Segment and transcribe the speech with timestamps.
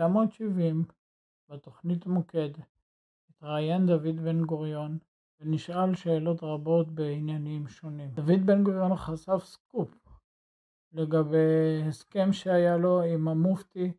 [0.00, 0.92] ב-1970,
[1.48, 2.50] בתוכנית מוקד,
[3.30, 4.98] התראיין דוד בן גוריון
[5.40, 8.10] ונשאל שאלות רבות בעניינים שונים.
[8.10, 9.88] דוד בן גוריון חשף סקופ
[10.92, 13.92] לגבי הסכם שהיה לו עם המופתי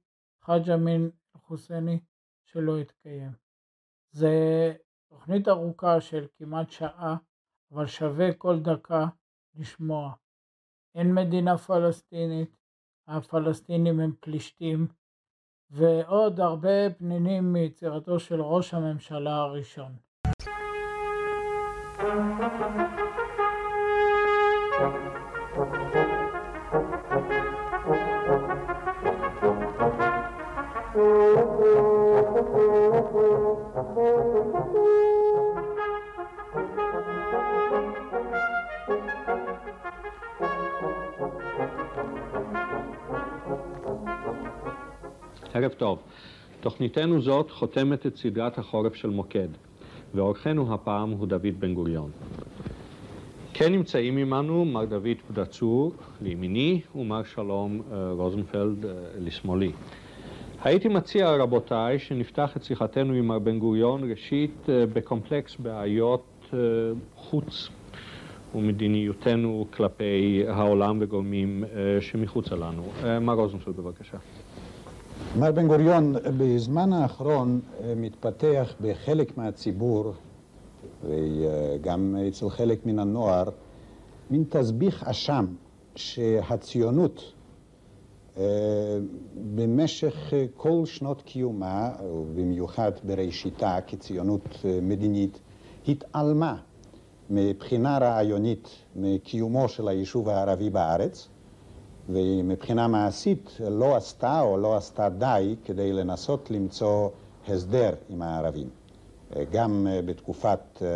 [0.44, 2.00] חאג' אמין אל-חוסייני
[2.44, 3.32] שלא התקיים.
[4.12, 4.30] זה
[5.10, 7.18] תוכנית ארוכה של כמעט שעה,
[7.72, 9.06] אבל שווה כל דקה
[9.56, 10.14] לשמוע.
[10.96, 12.56] אין מדינה פלסטינית,
[13.08, 14.88] הפלסטינים הם פלישתים,
[15.74, 19.92] ועוד הרבה פנינים מיצירתו של ראש הממשלה הראשון.
[45.54, 46.00] ערב טוב.
[46.60, 49.48] תוכניתנו זאת חותמת את סדרת החורף של מוקד,
[50.14, 52.12] ואורחנו הפעם הוא דוד בן גוריון.
[53.54, 59.72] כן נמצאים עמנו מר דוד פדצור לימיני ומר שלום אה, רוזנפלד אה, לשמאלי.
[60.64, 66.54] הייתי מציע, רבותיי, שנפתח את שיחתנו עם מר בן גוריון ראשית אה, בקומפלקס בעיות
[67.16, 67.70] חוץ
[68.56, 71.64] ומדיניותנו כלפי העולם וגורמים
[72.00, 72.84] שמחוצה לנו.
[73.22, 74.18] מר רוזנפלד, בבקשה.
[75.40, 80.14] מר בן גוריון, בזמן האחרון אה, מתפתח בחלק מהציבור
[81.04, 83.44] וגם אצל חלק מן הנוער
[84.30, 85.46] מין תסביך אשם
[85.96, 87.34] שהציונות
[88.38, 88.44] אה,
[89.56, 95.40] במשך כל שנות קיומה, ובמיוחד בראשיתה כציונות אה, מדינית,
[95.88, 96.56] התעלמה
[97.30, 101.28] מבחינה רעיונית מקיומו של היישוב הערבי בארץ,
[102.10, 107.10] ומבחינה מעשית לא עשתה או לא עשתה די כדי לנסות למצוא
[107.48, 108.70] הסדר עם הערבים,
[109.52, 110.88] גם בתקופת אה,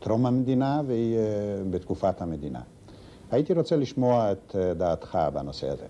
[0.00, 2.60] טרום המדינה ובתקופת המדינה.
[3.30, 5.86] הייתי רוצה לשמוע את אה, דעתך בנושא הזה.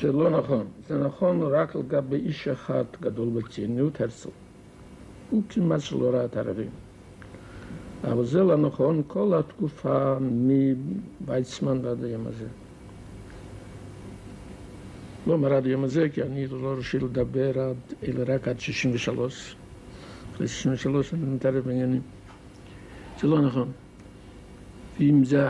[0.00, 0.66] זה לא נכון.
[0.88, 4.28] זה נכון רק לגבי איש אחד גדול בציונות, הרצל.
[5.30, 6.70] הוא כמעט שלא ראה את הערבים.
[8.04, 12.46] אבל זה לא נכון כל התקופה מוויצמן ועד היום הזה.
[15.26, 17.76] לא אומר עד היום הזה, כי אני לא רשאי לדבר עד,
[18.08, 19.56] אלא רק עד 63.
[20.34, 22.02] אחרי 63 אני מתערב בעניינים.
[23.20, 23.68] זה לא נכון.
[24.98, 25.46] ואם זה,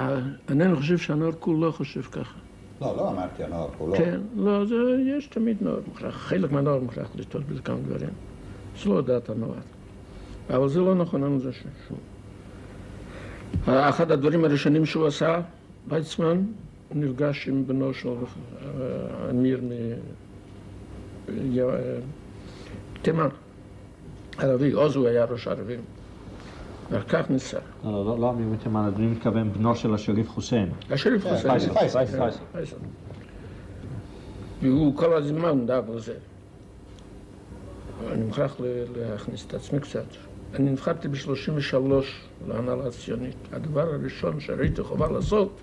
[0.48, 2.38] אני חושב שהנוער כולו חושב ככה.
[2.80, 3.96] לא, לא אמרתי הנוער כולו.
[3.96, 4.74] כן, לא, זה,
[5.06, 8.10] יש תמיד נוער מוכרח, חלק מהנוער מוכרח לשתות בזה כמה דברים.
[8.82, 9.60] זה לא דעת הנוער.
[10.50, 11.98] אבל זה לא נכון, אין לזה שום.
[13.66, 15.40] אחד הדברים הראשונים שהוא עשה,
[15.88, 16.42] ויצמן,
[16.94, 18.08] נפגש עם בנו של
[19.30, 19.60] אמיר
[22.98, 23.28] מתימן,
[24.38, 25.80] ערבי, עוז הוא היה ראש ערבים.
[26.90, 27.58] ואחר כך ניסה.
[27.84, 30.70] לא, לא, לא אמיר מתימן, אדוני מתכוון בנו של השריף חוסיין.
[30.90, 31.58] השריף חוסיין.
[32.52, 32.76] פייסל.
[34.62, 36.14] והוא כל הזמן דאג לזה.
[38.12, 38.56] אני מוכרח
[38.96, 40.04] להכניס את עצמי קצת.
[40.54, 41.76] אני נבחרתי ב-33
[42.48, 43.36] להנהלה הציונית.
[43.52, 45.60] הדבר הראשון שראיתי חובה לעשות,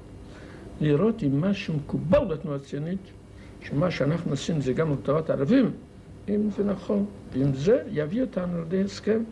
[0.82, 3.00] לראות אם משהו מקובל בתנועה הציונית,
[3.62, 5.72] שמה שאנחנו עושים זה גם לטובת הערבים,
[6.30, 9.24] אם זה נכון, ואם זה יביא אותנו לידי הסכם.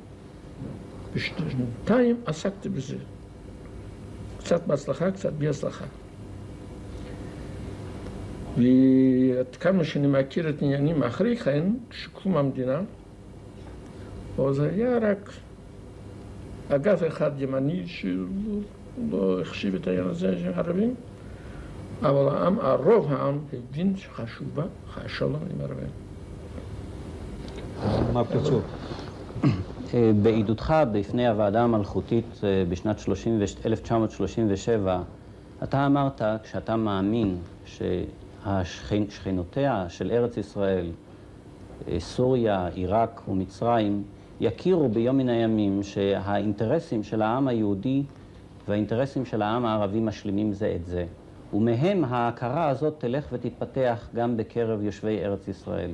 [1.16, 2.98] בשנתיים עסקתי בזה.
[4.40, 5.86] קצת בהצלחה, קצת בלי הצלחה.
[8.58, 12.82] ועד כמה שאני מכיר את עניינים אחרי כן, כשקום המדינה,
[14.36, 15.30] פה זה היה רק
[16.70, 20.96] אגף אחד ימני שלא החשיב את העניין הזה של ערבים,
[22.02, 24.64] אבל העם, הרוב העם הבין שחשובה
[24.98, 25.90] השלום עם ערבים.
[28.14, 28.60] מה פרצו?
[29.94, 33.02] אה, בעידודך בפני הוועדה המלכותית אה, בשנת
[33.66, 35.02] 1937,
[35.64, 37.38] אתה אמרת, כשאתה מאמין
[38.46, 40.92] שהשכנותיה של ארץ ישראל,
[41.88, 44.04] אה, סוריה, עיראק ומצרים,
[44.40, 48.04] יכירו ביום מן הימים שהאינטרסים של העם היהודי
[48.68, 51.06] והאינטרסים של העם הערבי משלימים זה את זה.
[51.54, 55.92] ומהם ההכרה הזאת תלך ותתפתח גם בקרב יושבי ארץ ישראל.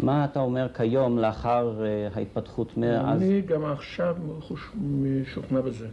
[0.00, 3.22] מה אתה אומר כיום לאחר uh, ההתפתחות מאז?
[3.22, 4.16] אני גם עכשיו
[4.76, 5.86] משוכנע בזה.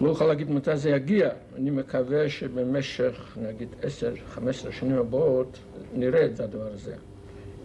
[0.00, 1.28] לא יכול להגיד מתי זה יגיע.
[1.56, 3.68] אני מקווה שבמשך, נגיד,
[4.36, 5.58] 10-15 שנים הבאות,
[5.94, 6.94] נראה את הדבר הזה.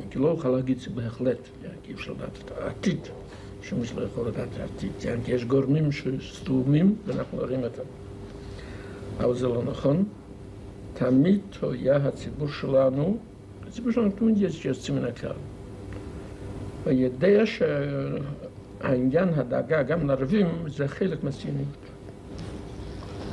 [0.09, 1.37] כי לא אוכל להגיד שבהחלט,
[1.83, 2.99] כי אי אפשר לדעת את העתיד,
[3.61, 4.91] שום איש לא יכול לדעת את העתיד,
[5.25, 7.83] כי יש גורמים שסתומים ואנחנו רואים אותם.
[9.17, 10.03] אבל זה לא נכון.
[10.93, 13.17] תמיד היה הציבור שלנו,
[13.67, 15.31] הציבור שלנו תמיד יש יוצאים מן הכלל.
[16.83, 21.65] ויודע שהעניין הדאגה גם לערבים זה חלק מהציונים.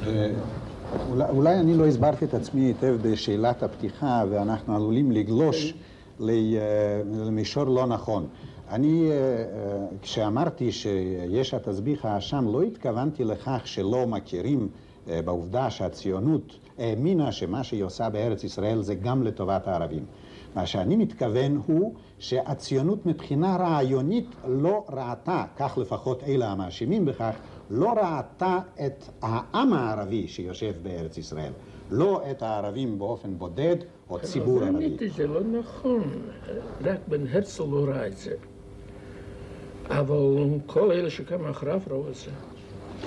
[0.07, 0.33] אה,
[1.09, 5.88] אולי, אולי אני לא הסברתי את עצמי היטב בשאלת הפתיחה ואנחנו עלולים לגלוש אה,
[6.21, 8.27] למישור לא נכון.
[8.71, 14.69] אני, אה, אה, כשאמרתי שיש התסביך האשם, לא התכוונתי לכך שלא מכירים
[15.09, 20.05] אה, בעובדה שהציונות האמינה שמה שהיא עושה בארץ ישראל זה גם לטובת הערבים.
[20.55, 27.35] מה שאני מתכוון הוא שהציונות מבחינה רעיונית לא ראתה, כך לפחות אלה המאשימים בכך,
[27.71, 31.53] לא ראתה את העם הערבי שיושב בארץ ישראל,
[31.91, 33.77] לא את הערבים באופן בודד
[34.11, 34.85] או ציבור אבל ערבי.
[34.85, 36.03] האמת היא, זה לא נכון,
[36.85, 38.35] רק בן הרצל לא ראה את זה.
[39.91, 42.31] אבל כל אלה שקמו אחריו ראו את זה.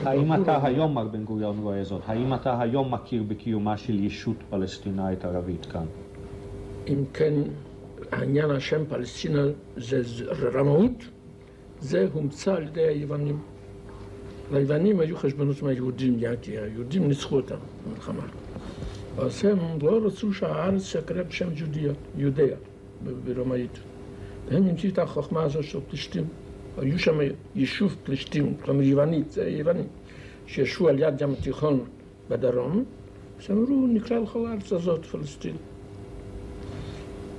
[0.04, 2.02] האם אתה היום, מר בן גוריון, רואה זאת?
[2.06, 5.86] האם אתה היום מכיר בקיומה של ישות פלסטינאית ערבית כאן?
[6.88, 7.34] אם כן,
[8.12, 9.42] העניין השם פלסטינה
[9.78, 10.92] זה זה רמאות,
[11.80, 13.40] זה הומצא על ידי היוונים.
[14.52, 17.56] ליוונים היו חשבונות עם היהודים, כי היהודים ניצחו אותם
[17.88, 18.24] במלחמה.
[19.18, 22.56] אז הם לא רצו שהארץ יקרא בשם יהודיה, יהודיה,
[23.26, 23.80] ברומאית.
[24.50, 26.26] והם המציאו את החוכמה הזאת של פלישתים.
[26.78, 27.18] היו שם
[27.56, 29.88] יישוב פלישתים, כלומר יוונית, זה יוונים,
[30.46, 31.80] שישבו על יד ים התיכון
[32.30, 32.84] בדרום,
[33.40, 35.56] אז אמרו, נקרא לכל הארץ הזאת פלסטין.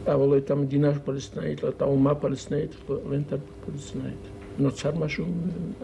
[0.06, 3.36] אבל לא הייתה מדינה פלסטינאית, לא הייתה אומה פלסטינאית, לא הייתה
[3.66, 4.18] פלסטינאית.
[4.58, 5.26] נוצר משהו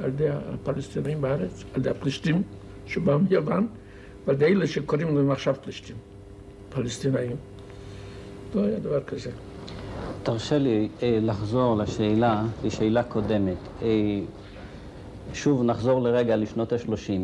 [0.02, 2.43] על ידי הפלסטינים בארץ, על ידי הפלישתים
[2.87, 3.67] שבאו מיוון,
[4.32, 5.96] ידי אלה שקוראים להם עכשיו פלישתים,
[6.69, 7.36] פלסטינאים.
[8.54, 9.30] לא היה דבר כזה.
[10.22, 13.56] תרשה לי אה, לחזור לשאלה, לשאלה קודמת.
[13.82, 13.88] אה,
[15.32, 17.20] שוב נחזור לרגע לשנות ה-30.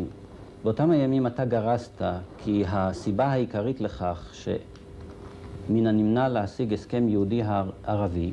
[0.63, 2.01] באותם הימים אתה גרסת
[2.43, 8.31] כי הסיבה העיקרית לכך שמן הנמנע להשיג הסכם יהודי-ערבי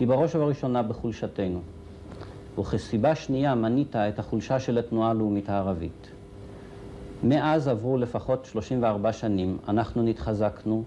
[0.00, 1.60] היא בראש ובראשונה בחולשתנו.
[2.58, 6.11] וכסיבה שנייה מנית את החולשה של התנועה הלאומית הערבית.
[7.22, 10.84] מאז עברו לפחות 34 שנים, אנחנו נתחזקנו,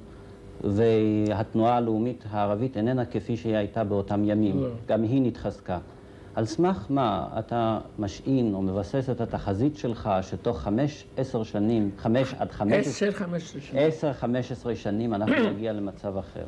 [0.63, 4.69] והתנועה הלאומית הערבית איננה כפי שהיא הייתה באותם ימים, לא.
[4.87, 5.79] גם היא נתחזקה.
[6.35, 12.33] על סמך מה אתה משעין או מבסס את התחזית שלך שתוך חמש, עשר שנים, חמש
[12.39, 13.87] עד חמש, עשר, חמש עשרה שנים.
[13.87, 16.45] עשר, חמש עשרה שנים אנחנו נגיע למצב אחר?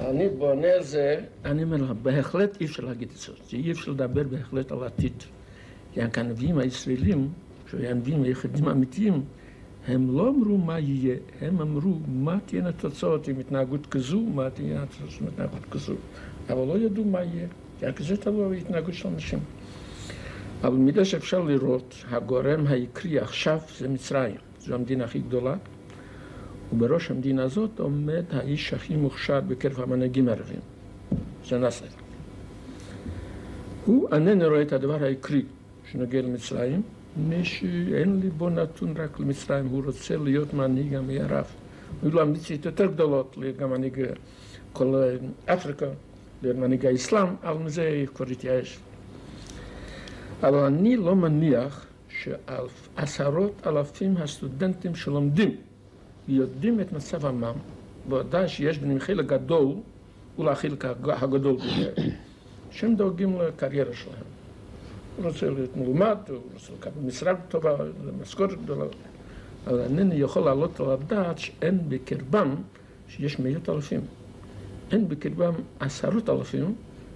[0.00, 3.32] אני בונה על זה, אני אומר לך, בהחלט אי אפשר להגיד את זה.
[3.52, 5.22] אי אפשר לדבר בהחלט על העתיד.
[5.92, 7.28] כי הנביאים הישראלים,
[7.78, 9.22] הנביאים היחידים האמיתיים,
[9.86, 14.82] הם לא אמרו מה יהיה, הם אמרו מה תהיינה התוצאות עם התנהגות כזו, מה תהיה
[14.82, 15.94] התוצאות עם התנהגות כזו.
[16.48, 19.38] אבל לא ידעו מה יהיה, כי זה תלוי בהתנהגות של אנשים.
[20.62, 24.36] אבל מידה שאפשר לראות, הגורם העיקרי עכשיו זה מצרים.
[24.60, 25.54] זו המדינה הכי גדולה,
[26.72, 30.60] ובראש המדינה הזאת עומד האיש הכי מוכשר בקרב המנהיגים הערבים,
[31.48, 31.86] זה נאסר.
[33.84, 35.42] הוא איננו רואה את הדבר העיקרי
[35.90, 36.82] שנוגע למצרים,
[37.16, 41.44] מפני שאין ליבו נתון רק למצרים, הוא רוצה להיות מנהיג עמי ערב.
[42.02, 44.06] היו לו אמביציות יותר גדולות, להיות גם מנהיג
[44.72, 45.02] כל
[45.46, 45.86] אפריקה,
[46.42, 48.78] להיות מנהיג האסלאם, אבל מזה כבר התייאש.
[50.42, 55.56] אבל אני לא מניח שעשרות אלפים הסטודנטים שלומדים
[56.28, 57.54] יודעים את מצב עמם,
[58.10, 59.74] ודאי שיש ביניהם חלק גדול,
[60.38, 61.56] החלק הגדול
[62.70, 64.29] שהם דואגים לקריירה שלהם.
[65.16, 67.76] הוא רוצה להיות מלומד, הוא רוצה לקבל משרה טובה,
[68.20, 68.84] משכורת גדולה,
[69.66, 72.54] אבל אינני יכול להעלות על הדעת שאין בקרבם,
[73.08, 74.00] שיש מאות אלפים,
[74.90, 76.74] אין בקרבם עשרות אלפים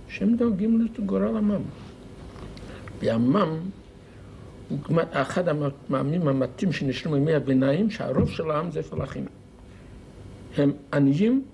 [0.08, 1.62] שהם דואגים לגורל עמם.
[3.00, 3.58] ועמם
[4.68, 4.78] הוא
[5.10, 9.26] אחד המאמנים המעטים שנשארו מימי הביניים, שהרוב של העם זה פלאחים.
[10.56, 11.44] הם עניים,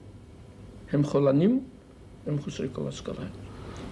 [0.92, 1.64] הם חולנים,
[2.26, 3.39] הם חוסרי כל השכלה.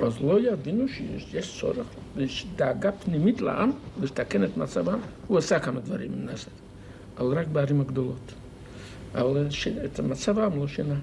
[0.00, 1.86] אז לא יבינו שיש צורך,
[2.16, 4.98] יש דאגה פנימית לעם, לתקן את מצבם.
[5.26, 6.50] הוא עשה כמה דברים עם נאסר,
[7.18, 8.32] אבל רק בערים הגדולות.
[9.14, 9.46] אבל.
[9.84, 10.98] את מצב העם לא שינה.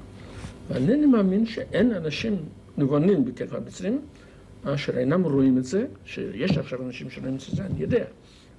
[0.67, 2.37] ואינני מאמין שאין אנשים
[2.77, 4.01] נבונים בקרב המצרים,
[4.63, 8.05] אשר אינם רואים את זה, שיש עכשיו אנשים שרואים את זה, אני יודע,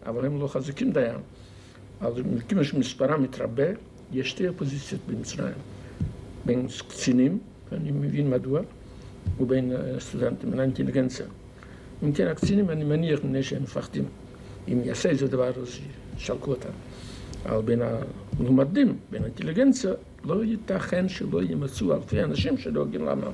[0.07, 1.16] אבל הם לא חזקים דיין.
[2.00, 3.66] אבל מכיוון שמספרם מתרבה,
[4.12, 5.55] יש שתי אופוזיציות במצרים,
[6.45, 7.38] בין קצינים,
[7.73, 8.61] ואני מבין מדוע,
[9.40, 11.26] ובין הסטודנטים, בין האינטליגנציה.
[12.02, 14.04] אם כן, הקצינים, אני מניח, מפני שהם מפחדים.
[14.68, 15.78] אם יעשה איזה דבר, אז
[16.16, 16.68] ישלקו אותם.
[17.47, 19.92] אבל בין המלומדים, בין האינטליגנציה,
[20.25, 23.33] לא ייתכן שלא יימצאו אלפי אנשים שדואגים לעמם.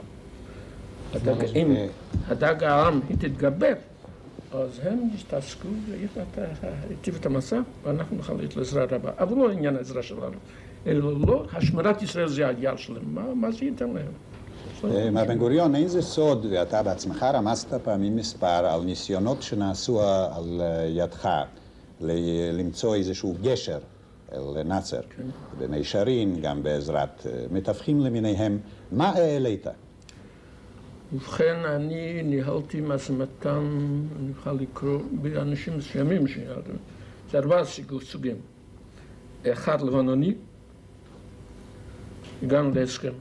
[1.55, 1.75] אם
[2.29, 3.73] הדאגה העם היא תתגבר,
[4.53, 5.69] אז הם יתעסקו
[6.89, 9.11] ויטיבו את המצב, ואנחנו נוכל להיות לעזרה רבה.
[9.19, 10.37] אבל לא עניין העזרה שלנו,
[10.87, 13.15] אלא לא, השמרת ישראל זה האידיאל שלהם.
[13.15, 14.07] מה, מה זה ייתן להם?
[14.85, 20.03] אה, מר בן גוריון, אין זה סוד, ואתה בעצמך רמזת פעמים מספר על ניסיונות שנעשו
[20.03, 21.29] על אה, ידך
[22.53, 23.79] למצוא איזשהו גשר
[24.33, 25.23] אל נאצר, כן.
[25.59, 28.59] במישרין, גם בעזרת אה, מתווכים למיניהם.
[28.93, 29.67] מה העלית?
[31.13, 33.67] ובכן, אני ניהלתי משא מתן,
[34.21, 36.71] אני אוכל לקרוא, באנשים מסוימים שניהלתי.
[37.31, 37.63] זה ארבעה
[38.01, 38.37] סוגים.
[39.47, 40.35] אחד לבנוני,
[42.43, 43.13] הגענו להסכם.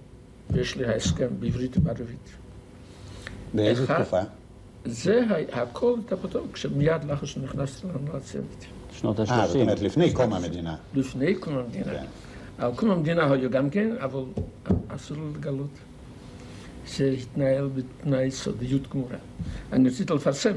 [0.56, 2.30] יש לי ההסכם בעברית ובערבית.
[3.54, 4.20] באיזו תקופה?
[4.86, 8.66] זה הכל הייתה פתאום, כשמיד לאחר שנכנסתי לנו לצוות.
[8.92, 9.32] שנות ה-30.
[9.32, 10.76] אה, זאת אומרת, לפני קום המדינה.
[10.96, 11.86] לפני קום המדינה.
[11.86, 12.06] כן.
[12.58, 14.24] על קום המדינה היו גם כן, אבל
[14.88, 15.70] אסור לגלות.
[16.88, 19.18] זה התנהל בתנאי סודיות גמורה.
[19.74, 20.54] אני רציתי לפרסם,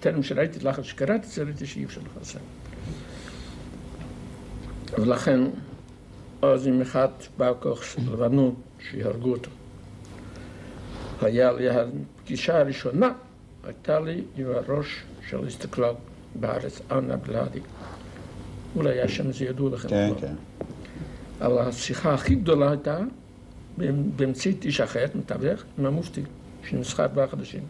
[0.00, 2.38] טרם שראיתי, לאחר שקראתי את זה, ראיתי שאי אפשר לפרסם.
[4.98, 5.40] ולכן,
[6.42, 8.54] אז עם אחד בא כוח לבנון,
[8.90, 9.50] שיהרגו אותו.
[11.22, 13.12] היה לי הפגישה הראשונה,
[13.64, 15.96] הייתה לי עם הראש של הסתכלות
[16.34, 17.60] בארץ, אנה בלאדי.
[18.76, 19.88] אולי השם הזה ידעו לכם.
[19.88, 20.34] כן, כן.
[21.40, 22.98] אבל השיחה הכי גדולה הייתה
[24.16, 26.22] באמצעות איש אחר, מתווך, עם המופתי,
[26.64, 27.62] שנוסחה ארבעה חודשים.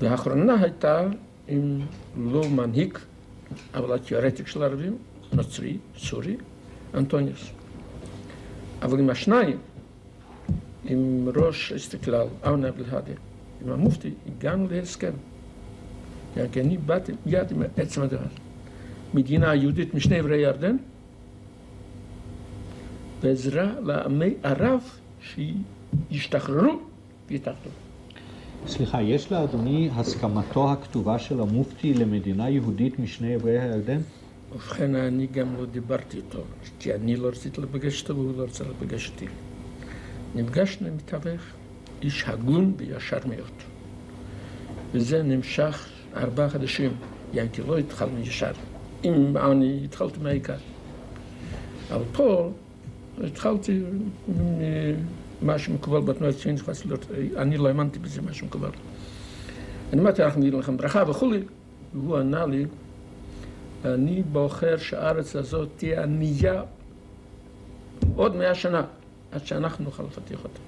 [0.00, 1.06] והאחרונה הייתה
[1.48, 1.80] עם
[2.16, 2.98] לא מנהיג,
[3.74, 4.98] אבל התיאורטик של הערבים,
[5.32, 6.36] נוצרי, סורי,
[6.94, 7.50] אנטוניוס.
[8.82, 9.58] אבל עם השניים,
[10.84, 13.12] עם ראש אסתקלל, ארנה בלהדי,
[13.64, 15.12] עם המופתי, הגענו להסכם.
[16.52, 18.26] כי אני באתי מיד עם עצם הדבר.
[19.14, 20.76] מדינה יהודית משני עברי ירדן,
[23.20, 24.80] ועזרה לעמי ערב
[26.10, 26.78] שישתחררו
[27.28, 27.70] ויתאחדו.
[28.66, 34.00] סליחה, יש לאדוני הסכמתו הכתובה של המופתי למדינה יהודית משני עברי הירדן?
[34.52, 36.42] ובכן, אני גם לא דיברתי איתו,
[36.78, 39.26] כי אני לא רציתי לפגש אותו והוא לא רצה לפגש אותי.
[40.34, 41.42] נפגשנו עם מתווך,
[42.02, 43.52] איש הגון וישר מאוד.
[44.92, 46.90] וזה נמשך ארבעה חודשים,
[47.52, 48.52] כי לא התחלנו ישר.
[49.04, 50.56] אם אני התחלתי מהעיקר.
[51.90, 52.50] אבל פה
[53.24, 53.82] התחלתי
[54.28, 56.62] ממה שמקובל בתנועה הציונית,
[57.36, 58.70] אני לא האמנתי בזה, מה שמקובל.
[59.92, 61.40] אני אמרתי, אנחנו נגיד לכם ברכה וכולי,
[61.94, 62.66] והוא ענה לי,
[63.84, 66.62] אני בוחר שהארץ הזאת תהיה ענייה
[68.16, 68.84] עוד מאה שנה,
[69.32, 70.60] עד שאנחנו נוכל לפתח אותה.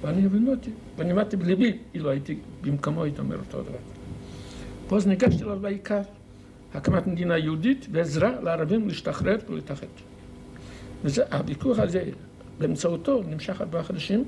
[0.00, 3.78] ואני הבנתי, ואני אמרתי בליבי, אילו הייתי במקומו, הייתי אומר אותו דבר.
[4.88, 6.00] פה אז ניגשתי אליו בעיקר,
[6.74, 9.86] הקמת מדינה יהודית ועזרה לערבים להשתחרר ולהתאחד.
[11.04, 12.04] וזה, הוויכוח הזה,
[12.58, 14.24] באמצעותו נמשך ארבעה חודשים,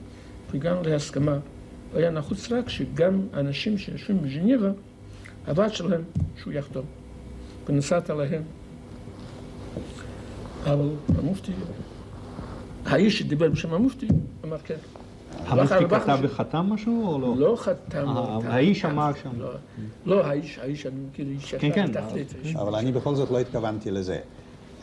[0.50, 1.38] והגענו להסכמה.
[1.94, 4.70] היה נחוץ רק שגם אנשים שיושבים בז'ניבה,
[5.46, 6.02] הוועד שלהם,
[6.36, 6.84] שהוא יחתום.
[7.68, 8.42] ונסעת להם.
[10.64, 11.52] אבל המופתי,
[12.86, 14.08] האיש שדיבר בשם המופתי,
[14.44, 14.74] אמר כן.
[15.46, 17.34] המופתי כתב וחתם משהו או לא?
[17.36, 18.08] לא חתם.
[18.08, 19.30] אה, האיש אמר שם.
[19.40, 19.50] לא,
[20.06, 21.90] לא, האיש, האיש, אני מכיר איש כן, כן.
[22.56, 24.18] אבל אני בכל זאת לא התכוונתי לזה.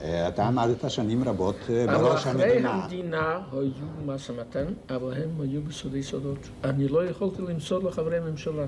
[0.01, 2.45] אה, אתה עמדת שנים רבות אה, בראש המדינה.
[2.45, 3.71] אבל אחרי המדינה היו
[4.05, 6.49] משא מתן, אבל הם היו בסודי סודות.
[6.63, 8.65] אני לא יכולתי למסור לחברי הממשלה.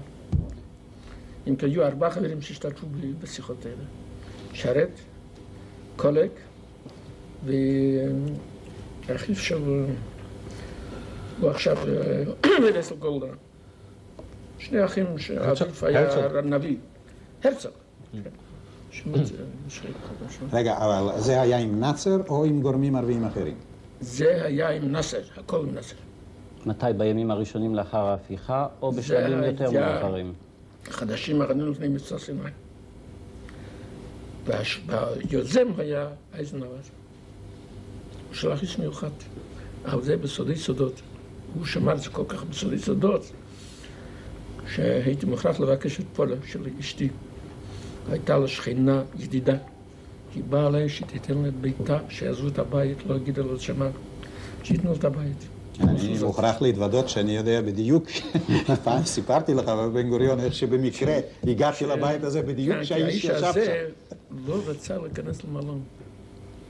[1.48, 2.88] אם כי היו ארבעה חברים שהשתתפו
[3.22, 4.05] בשיחות האלה.
[4.56, 5.00] שרת,
[5.96, 6.32] קולק
[7.46, 9.86] ואחיו של...
[11.40, 11.78] הוא עכשיו
[12.62, 13.28] ברסל גולדה.
[14.60, 16.78] שני אחים שאביו היה נביא.
[17.44, 17.72] הרצוג.
[20.54, 23.58] רגע, אבל זה היה עם נאצר או עם גורמים ערביים אחרים?
[24.02, 25.96] זה היה עם נאצר, הכל עם נאצר.
[26.66, 26.86] מתי?
[26.98, 30.34] בימים הראשונים לאחר ההפיכה, או בשלבים יותר מאוחרים?
[30.86, 32.40] חדשים אחרונים לפני מבצע סיני.
[34.46, 36.76] והיוזם היה אייזנהאואר.
[38.28, 39.10] הוא שלח איש מיוחד,
[39.86, 41.02] אבל זה בסודי סודות.
[41.54, 43.32] הוא שמע את זה כל כך בסודי סודות,
[44.76, 47.10] שהייתי מוכרח לבקש את פולה של אשתי.
[48.12, 49.56] הייתה לה שכנה ידידה,
[50.36, 53.90] היא באה אליי שתיתן לה את ביתה, שיעזבו את הבית, לא אגיד על שמה,
[54.64, 55.48] שייתנו את הבית.
[55.80, 58.08] אני מוכרח להתוודות שאני יודע בדיוק,
[58.84, 63.60] פעם סיפרתי לך בבן גוריון איך שבמקרה הגעתי לבית הזה בדיוק כשהאיש ישב שם.
[64.46, 65.82] לא רצה להיכנס למלון,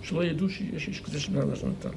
[0.01, 1.89] שלא ידעו שיש איש כזה שנראה לשנתן.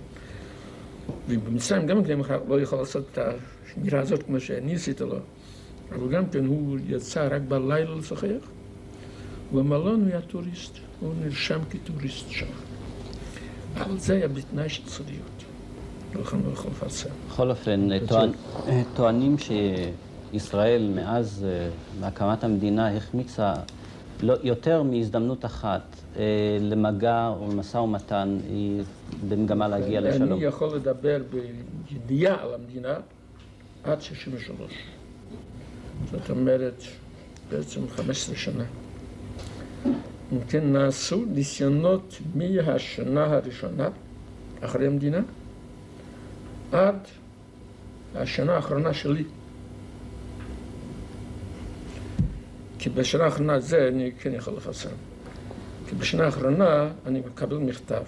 [1.29, 5.19] ובמצרים גם כן לא יכול לעשות את השמירה הזאת כמו שאני עשיתי לו,
[5.93, 8.49] אבל גם כן הוא יצא רק בלילה לשוחח,
[9.53, 12.47] ובמלון הוא היה טוריסט, הוא נרשם כטוריסט שם.
[13.77, 15.45] אבל זה היה בתנאי של סודיות.
[16.13, 17.09] ולכן לא יכול לפרסם.
[17.29, 17.89] בכל אופן,
[18.97, 21.47] טוענים שישראל מאז
[22.03, 23.55] הקמת המדינה החמיצה
[24.23, 26.23] לא, יותר מהזדמנות אחת אה,
[26.61, 28.83] למגע או למשא ומתן היא
[29.29, 30.33] במגמה להגיע לשלום.
[30.33, 32.95] אני יכול לדבר בידיעה על המדינה
[33.85, 34.73] עד 63.
[36.11, 36.83] זאת אומרת,
[37.51, 38.65] בעצם 15 שנה.
[40.33, 43.89] אם כן, נעשו ניסיונות מהשנה הראשונה,
[44.61, 45.21] אחרי המדינה,
[46.73, 46.97] עד
[48.15, 49.25] השנה האחרונה שלי.
[52.79, 54.89] כי בשנה האחרונה זה אני כן יכול לפרסם.
[55.89, 58.03] כי בשנה האחרונה אני מקבל מכתב.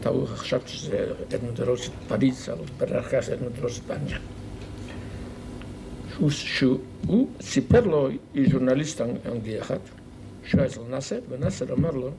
[0.00, 4.18] טעו, חשבתי שזה אדמונד רוטשילד פריז, אבל כלל זה אדמונד רוטשילד באנגליה.
[6.30, 9.78] שהוא סיפר לו, היא ז'ורנליסט אנגלי אחד,
[10.44, 12.10] שהוא היה אצל נאסר, ונאסר אמר לו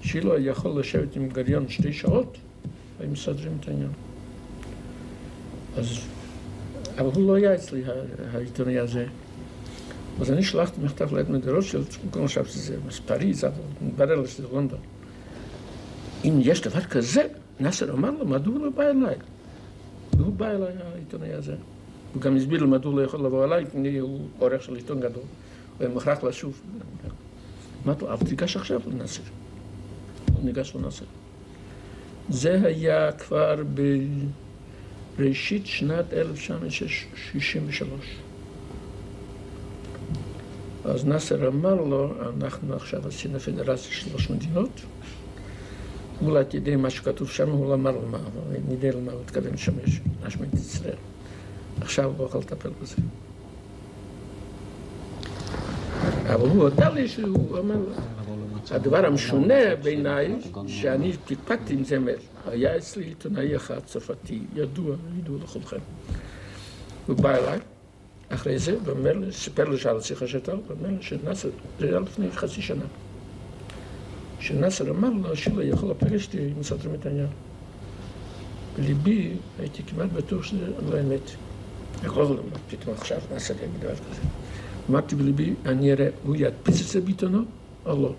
[0.00, 2.38] שאילו היה יכול לשבת עם גריון שתי שעות,
[3.00, 3.90] היו מסדרים את העניין.
[5.76, 5.86] אז,
[6.98, 7.82] אבל הוא לא היה אצלי,
[8.32, 9.06] העיתונאי הזה.
[10.20, 14.78] אז אני שלחתי מכתב לאדמונד רוטשילד, במקום חשבתי שזה פריז, אבל מתברר לי שזה לונדון.
[16.24, 17.26] אם יש דבר כזה,
[17.60, 19.16] נאסר אמר לו, מדוע הוא לא בא אליי?
[20.16, 21.54] והוא בא אליי, העיתונאי הזה.
[22.14, 25.00] הוא גם הסביר לו מדוע הוא לא יכול לבוא אליי, כי הוא עורך של עיתון
[25.00, 25.22] גדול,
[25.80, 26.60] ומוכרח לשוב.
[27.86, 29.22] אמרתי לו, אבל תיגש עכשיו לנאסר.
[30.34, 31.04] הוא ניגש לנאסר.
[32.28, 33.62] זה היה כבר
[35.16, 37.88] בראשית שנת 1963.
[40.84, 44.80] אז נאסר אמר לו, אנחנו עכשיו עשינו פדרציה של שלוש מדינות,
[46.22, 49.56] אולי תדעי מה שכתוב שם, הוא לא אמר לו מה, אבל יודע למה הוא התכוון
[49.56, 50.96] שם, יש להשמיד את ישראל.
[51.80, 52.96] עכשיו לא יכול לטפל בזה.
[56.34, 57.76] אבל הוא הודה לי שהוא אומר,
[58.70, 65.38] הדבר המשונה בעיניי, שאני פקפקתי עם זה אמת, היה אצלי עיתונאי אחד צרפתי, ידוע, ידוע
[65.44, 65.76] לכולכם.
[67.06, 67.58] הוא בא אליי,
[68.34, 71.48] אחרי זה, ואומר סיפר לי שעל השיחה שהייתה, ואומר שנאסר,
[71.80, 72.84] זה היה לפני חצי שנה.
[74.40, 77.26] שנאסר אמר לו שלא יכול לפגש אותי מסדרים את העניין.
[78.78, 81.30] בליבי הייתי כמעט בטוח שזה לא אמת.
[82.04, 82.40] יכול להיות,
[82.70, 84.20] פתאום עכשיו נאסר יגיד דבר כזה.
[84.90, 87.42] אמרתי בליבי, אני אראה, הוא ידפיס את זה בעיתונו
[87.86, 88.12] או לא.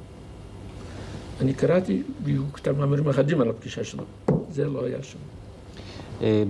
[1.41, 4.03] אני קראתי, והוא כתב מאמרים אחדים על הפגישה שלו.
[4.51, 5.19] זה לא היה שם.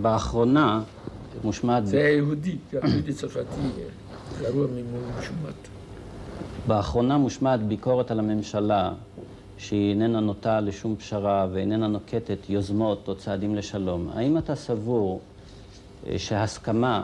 [0.01, 0.83] באחרונה
[1.43, 1.87] מושמעת...
[1.87, 3.61] זה יהודי, יהודי צרפתי,
[4.41, 5.53] גרוע ממושמעת.
[6.67, 8.93] באחרונה מושמעת ביקורת על הממשלה
[9.57, 14.09] שהיא איננה נוטה לשום פשרה ואיננה נוקטת יוזמות או צעדים לשלום.
[14.13, 15.21] האם אתה סבור
[16.17, 17.03] שהסכמה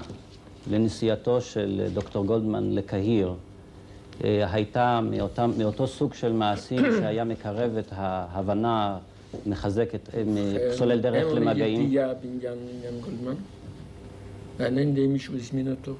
[0.71, 3.33] לנסיעתו של דוקטור גולדמן לקהיר
[4.23, 8.97] הייתה מאותם, מאותו סוג של מעשים שהיה מקרב את ההבנה,
[9.45, 10.09] מחזק את,
[10.71, 11.95] סולל דרך למגעים?
[12.21, 12.57] בעניין
[13.01, 13.33] גולדמן.
[14.59, 15.95] מעניין די מישהו הזמין אותו.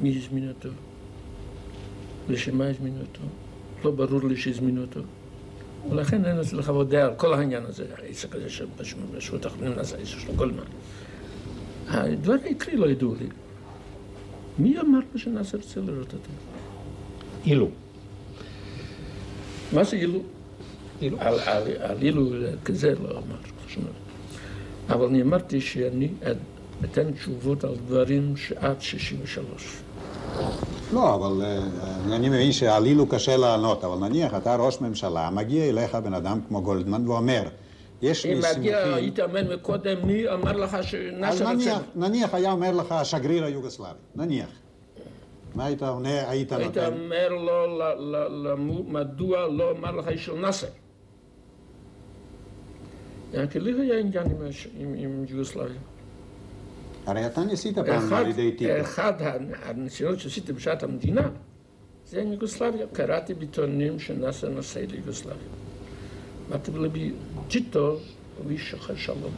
[0.00, 0.68] מי הזמין אותו?
[2.28, 3.20] לשם מה הזמינו אותו?
[3.84, 5.00] לא ברור לי שהזמינו אותו.
[5.90, 10.18] ולכן אין אצלי חוות דעה על כל העניין הזה, העסק הזה שבשבועות האחרונים נעשה העסק
[10.18, 10.64] של גולדמן.
[11.88, 13.26] הדבר העיקרי לא ידעו לי.
[14.58, 16.30] מי אמר לו שנאסר רוצה לראות אותו?
[17.46, 17.68] אילו.
[19.72, 20.22] מה זה אילו?
[21.02, 21.16] אילו.
[21.20, 22.30] על, על, על אילו
[22.64, 23.36] כזה לא אמר
[23.68, 23.92] שום דבר.
[24.96, 26.08] אבל אני אמרתי שאני
[26.84, 29.82] אתן תשובות על דברים שעד 63.
[30.92, 31.46] לא, אבל
[32.12, 36.40] אני מבין שעל אילו קשה לענות, אבל נניח אתה ראש ממשלה, מגיע אליך בן אדם
[36.48, 37.42] כמו גולדמן ואומר,
[38.02, 38.60] יש לי אם סימוכים...
[38.60, 41.54] מגיע, היית אומר מקודם, מי אמר לך אז שנאסר רוצה?
[41.54, 44.48] נניח, נניח היה אומר לך השגריר היוגוסלבי, נניח.
[45.54, 46.92] מה היית עונה, היית היית נותן?
[46.92, 50.66] אומר לו, מדוע לא אמר לך איש של נאסר?
[53.50, 54.26] כי לי היה עניין
[54.74, 55.91] עם יוגוסלביה.
[57.06, 58.80] הרי אתה ניסית פעם אחד, על ידי טיטו.
[58.80, 59.12] אחד
[59.62, 61.28] הניסיונות שעשיתי בשעת המדינה,
[62.06, 62.86] זה עם יוגוסלביה.
[62.92, 65.36] קראתי בעיתונים שנאסר נוסע ליוגוסלביה.
[66.48, 67.12] אמרתי בלבי,
[67.48, 67.96] טיטו
[68.38, 69.32] הוא איש שוחר שלום.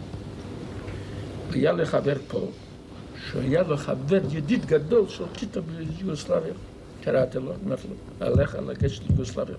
[1.50, 2.48] היה לי חבר פה,
[3.30, 6.52] שהיה לו חבר ידיד גדול של טיטו ביוגוסלביה.
[7.04, 9.56] קראתי לו, אמרתי לו, עליך לגשת ליוגוסלביה.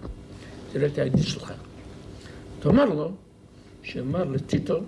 [0.74, 1.54] תראה את הידיד שלך.
[2.60, 3.12] תאמר לו,
[3.84, 4.80] שאמר לטיטו,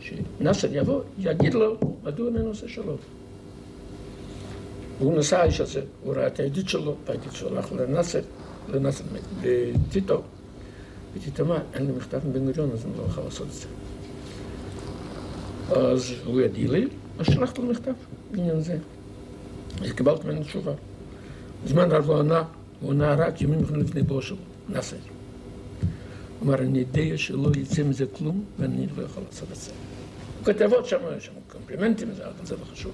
[0.00, 2.96] שנאסר יבוא, יגיד לו, מדוע אני עושה שלום.
[4.98, 8.20] הוא נסע האיש הזה, הוא ראה את הידיד שלו, והידיד שלו הלך לנאסר,
[8.68, 9.04] לנאסר,
[9.42, 10.22] לטיטו,
[11.16, 13.66] וטיטו אמר, אין לי מכתב מבן גוריון, אז אני לא יכול לעשות את זה.
[15.74, 17.92] אז הוא ידיע לי, אז שלחתי לו מכתב
[18.30, 18.78] בעניין זה.
[19.82, 20.72] אז קיבלתי ממנו תשובה.
[21.66, 22.42] זמן רב לא ענה,
[22.80, 24.36] הוא ענה רק ימים לפני בואו שלו,
[24.68, 24.96] נאסר.
[26.42, 29.70] אמר, אני יודע שלא יצא מזה כלום, ואני לא יכול לעשות את זה.
[30.38, 32.92] הוא כתב עוד שם, יש שם קומפלימנטים, אבל זה חשוב.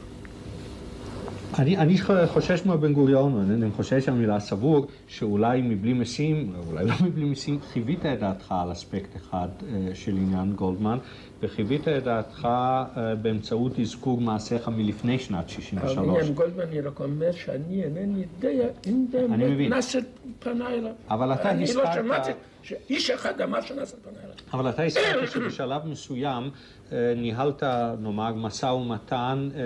[1.58, 7.24] אני, אני חושש מהבן גוריון, אני חושש מהמילה סבור, שאולי מבלי משים, אולי לא מבלי
[7.24, 10.98] משים, חיווית את דעתך על אספקט אחד אה, של עניין גולדמן,
[11.42, 15.98] וחיווית את דעתך אה, באמצעות אזכור מעשיך מלפני שנת 63.
[15.98, 19.98] עניין גולדמן, אני רק אומר שאני אינני יודע אם באמת נאסר
[20.38, 20.92] פנה אליו.
[21.10, 21.84] אבל אתה אני הזכרת...
[21.84, 22.30] לא שמעתי
[22.64, 24.34] שאיש אחד אמר שנאסר פנה אליו.
[24.52, 26.50] אבל אתה הזכרת שבשלב מסוים
[26.92, 27.62] אה, ניהלת,
[28.00, 29.64] נאמר, משא ומתן אה, אה,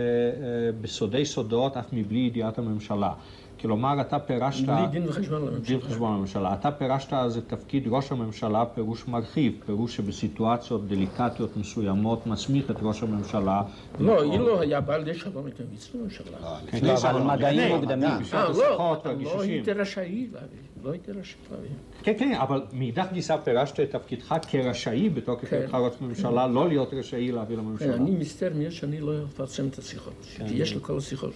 [0.80, 3.12] בסודי סודות, אף מבלי ידיעת הממשלה.
[3.61, 4.66] כלומר, אתה פירשת...
[4.66, 5.66] בלי דין וחשבון לממשלה.
[5.66, 6.54] דין וחשבון לממשלה.
[6.54, 12.76] אתה פירשת אז את תפקיד ראש הממשלה פירוש מרחיב, פירוש שבסיטואציות דליקטיות מסוימות מסמיך את
[12.82, 13.62] ראש הממשלה.
[14.00, 16.38] לא, היא לא היה לידי שלום איתם, הצטרו הממשלה.
[16.70, 18.11] כן, לא, אבל מגעים מוקדמים.
[18.34, 19.40] אה, לא, לא.
[19.40, 21.69] הייתי רשאי להביא, לא הייתי רשאי להביא.
[22.03, 25.57] כן, כן, אבל מאידך גיסא פירשת את תפקידך כרשאי בתוקף כן.
[25.57, 27.95] היותך ראש ממשלה, לא להיות רשאי להביא כן, לממשלה.
[27.95, 30.49] אני מסתר מי שאני לא אפרסם את השיחות, כן.
[30.49, 31.35] כי יש לי כל השיחות.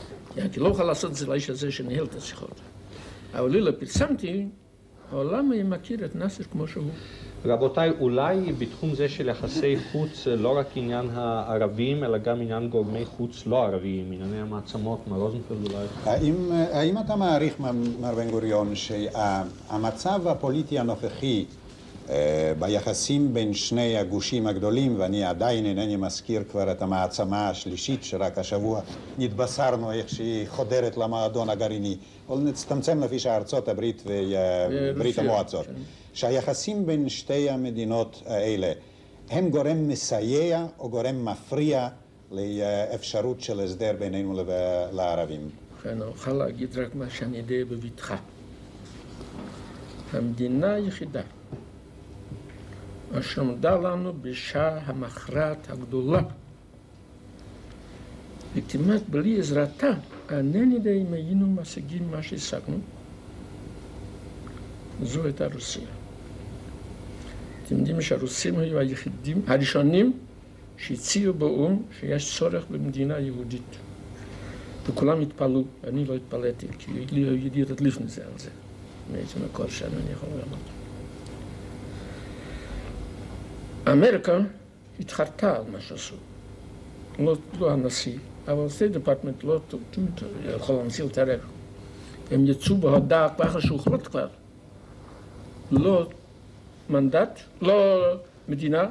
[0.52, 2.60] כי לא אוכל לעשות את זה לאיש הזה שניהל את השיחות.
[3.34, 4.46] אבל לי לא פרסמתי,
[5.12, 6.84] העולם היה מכיר את נאסר כמו שהוא.
[7.46, 13.04] רבותיי, אולי בתחום זה של יחסי חוץ, לא רק עניין הערבים, אלא גם עניין גורמי
[13.04, 15.86] חוץ לא ערביים, ענייני המעצמות, מר רוזנפלד אולי.
[16.04, 16.34] האם,
[16.72, 17.72] האם אתה מעריך, מר-
[18.16, 21.63] בן גוריון, שהמצב הפוליטי הנוכחי אה,
[22.58, 28.80] ביחסים בין שני הגושים הגדולים, ואני עדיין אינני מזכיר כבר את המעצמה השלישית, שרק השבוע
[29.18, 31.96] נתבשרנו איך שהיא חודרת למועדון הגרעיני,
[32.28, 35.72] אבל נצטמצם לפי שארצות הברית וברית ורוסיה, המועצות, כן.
[36.12, 38.72] שהיחסים בין שתי המדינות האלה
[39.30, 41.88] הם גורם מסייע או גורם מפריע
[42.30, 44.42] לאפשרות של הסדר בינינו
[44.92, 45.48] לערבים?
[45.74, 48.16] ובכן, אוכל להגיד רק מה שאני יודע בבטחה.
[50.12, 51.20] המדינה היחידה
[53.18, 56.22] אשר עמדה לנו בשעה המכרעת הגדולה,
[58.54, 59.90] וכמעט בלי עזרתה,
[60.30, 62.78] אינני יודע אם היינו משיגים מה שהשגנו,
[65.02, 65.82] זו הייתה רוסיה.
[67.66, 70.12] אתם יודעים שהרוסים היו היחידים, הראשונים
[70.76, 73.76] שהציעו באו"ם שיש צורך במדינה יהודית.
[74.86, 78.50] וכולם התפלאו, אני לא התפלאתי, כי לי היו ידיעות לפני זה על זה.
[79.12, 80.73] מאיזה מקור שם אני יכול ללמוד.
[83.92, 84.38] אמריקה
[85.00, 86.14] התחרתה על מה שעשו.
[87.18, 88.18] לא, לא הנשיא,
[88.48, 90.22] אבל State Department לא ת- ת-
[90.56, 91.40] יכול להמציא להתערב.
[92.30, 94.28] הם יצאו בהודעה כבר אחרי שהוחלט כבר.
[95.70, 96.08] לא
[96.90, 98.02] מנדט, לא
[98.48, 98.84] מדינה,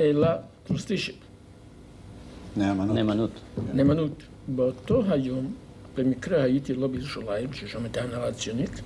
[0.00, 0.28] אלא
[0.66, 1.12] טרוסטישן.
[2.56, 2.94] נאמנות.
[2.96, 3.30] נאמנות.
[3.74, 4.12] נאמנות.
[4.48, 5.54] באותו היום,
[5.96, 8.80] במקרה הייתי לא בירושלים, ששם הייתה הנהלה ציונית,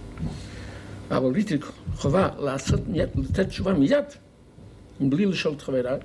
[1.11, 1.59] אבל ראיתי
[1.97, 2.81] חובה לעשות
[3.15, 4.05] לתת תשובה מיד,
[5.01, 5.99] בלי לשאול את חבריי,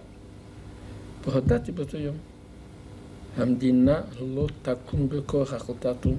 [1.26, 2.16] והודעתי באותו יום,
[3.38, 4.02] המדינה
[4.36, 6.16] לא תקום בכוח החלטת או"ם,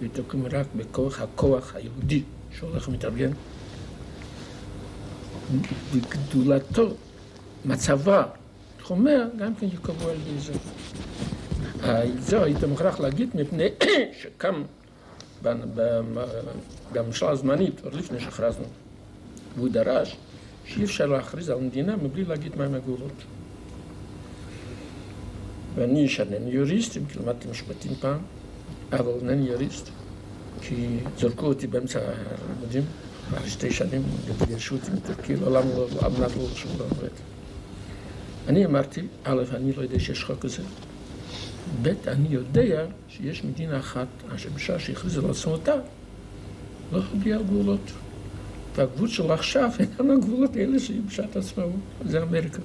[0.00, 2.22] היא תקום רק בכוח הכוח היהודי
[2.58, 3.30] שהולך ומתארגן.
[5.94, 6.88] בגדולתו,
[7.64, 8.24] מצבה,
[8.90, 10.52] אומר, גם כן יקבעו על ידי זה.
[12.18, 13.68] זהו, היית מוכרח להגיד מפני
[14.22, 14.62] שקם
[16.92, 18.64] בממשלה הזמנית, עוד לפני שהכרזנו,
[19.56, 20.16] והוא דרש
[20.66, 23.22] שאי אפשר להכריז על מדינה מבלי להגיד מהם הגבולות.
[25.74, 28.18] ואני אינני יוריסט, אם כי למדתי משפטים פעם,
[28.92, 29.88] אבל אינני יוריסט,
[30.60, 32.82] כי זרקו אותי באמצע הלימודים,
[33.34, 34.02] אחרי שתי שנים,
[34.46, 37.08] גירשו אותי מטורקי, לעולם לא, על לא שום דבר עובד.
[38.48, 40.62] אני אמרתי, א', אני לא יודע שיש חוק כזה,
[41.82, 45.74] ב', אני יודע שיש מדינה אחת, אשר בשעה שהכריזה על עצמאותה,
[46.92, 47.92] לא הודיעה על גבולות.
[48.76, 51.70] והגבול שלו עכשיו אינם הגבולות האלה שהיו בשעת עצמאות,
[52.04, 52.62] זה אמריקה.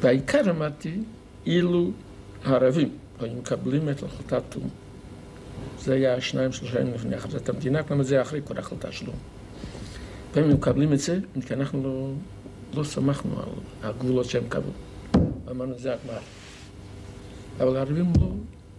[0.00, 0.98] והעיקר אמרתי,
[1.46, 1.90] אילו
[2.44, 2.88] הערבים
[3.20, 4.68] היו מקבלים את החלטת או"ם,
[5.78, 9.12] זה היה שניים שלושה ימים לפני הכרזת המדינה, כלומר זה היה אחרי כל החלטה שלו.
[10.34, 12.10] והם מקבלים את זה, כי אנחנו לא,
[12.74, 13.48] לא סמכנו על
[13.82, 14.72] הגבולות שהם קבעו.
[15.50, 16.18] אמרנו, זה הגמר.
[17.60, 18.32] אבל הערבים לא,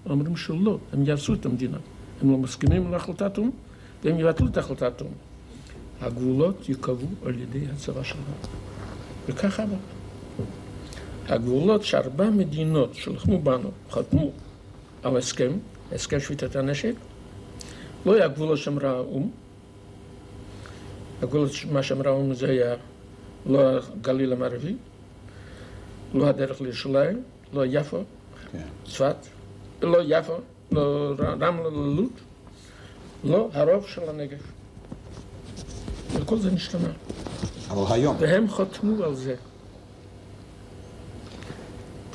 [0.10, 1.78] אומרים שלא, הם יהרסו את המדינה.
[2.22, 3.52] הם לא מסכימים להחלטת או"ם,
[4.04, 5.33] והם יבטלו את החלטת או"ם.
[6.04, 8.24] הגבולות ייקבעו על ידי הצבא שלנו.
[9.28, 9.76] וככה עבר.
[11.28, 14.32] הגבולות שארבע מדינות שלחמו בנו, חתמו
[15.04, 15.52] על הסכם,
[15.92, 16.94] הסכם שביתת הנשק,
[18.06, 19.30] לא היה גבולות שאמרה האו"ם.
[21.22, 22.76] הגבולות, מה שאמרה האו"ם זה היה
[23.46, 24.76] לא הגליל המערבי,
[26.14, 28.04] לא הדרך לירושלים, לא יפו,
[28.52, 28.68] כן.
[28.86, 29.16] צפת,
[29.82, 30.34] לא יפו,
[30.72, 32.12] לא רמלה, לא לוד,
[33.24, 34.63] לא הרוב של הנגב.
[36.14, 36.90] וכל זה נשתנה.
[37.70, 39.36] אבל היום, והם חתמו על זה.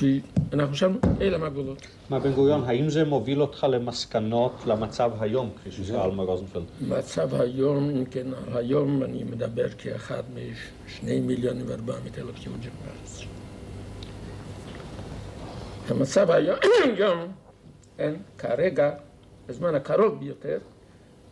[0.01, 1.87] ואנחנו שם, אלה הם הגבולות.
[2.09, 6.63] מה בן גוריון, האם זה מוביל אותך למסקנות למצב היום, כפי ששאל מר רוזנפלד?
[6.81, 13.21] מצב היום, אם כן, היום אני מדבר כאחד משני מיליונים וארבע מאות אלף יהודים בארץ.
[15.89, 16.59] המצב היום,
[17.99, 18.91] אין, כרגע,
[19.47, 20.57] בזמן הקרוב ביותר,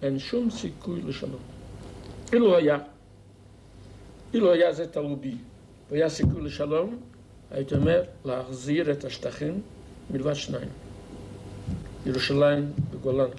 [0.02, 1.57] אין שום סיכוי לשלום.
[2.34, 2.78] אילו היה,
[4.34, 5.36] אילו היה זה תלוי בי,
[5.92, 6.96] והיה סיכוי לשלום,
[7.52, 9.62] הייתי אומר, להחזיר את השטחים
[10.12, 10.70] מלבד שניים.
[12.06, 13.30] ירושלים וגולן.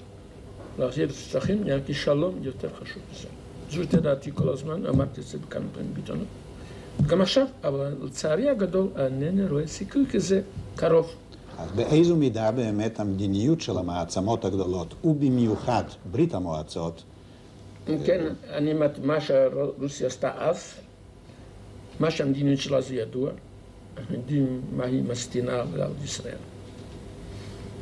[0.79, 3.27] להחזיר את השטחים נהיה כי שלום יותר חשוב מזה.
[3.79, 6.27] הייתה דעתי כל הזמן, אמרתי את זה בכמה פעמים בעיתונות.
[7.07, 10.41] גם עכשיו, אבל לצערי הגדול, אינני רואה סיכוי כזה
[10.75, 11.11] קרוב.
[11.57, 17.03] אז באיזו מידה באמת המדיניות של המעצמות הגדולות, ובמיוחד ברית המועצות,
[18.05, 18.73] כן, אני,
[19.03, 20.73] מה שרוסיה עשתה אז,
[21.99, 23.31] מה שהמדיניות שלה זה ידוע,
[23.97, 26.37] אנחנו יודעים מה היא מסטינה על ישראל.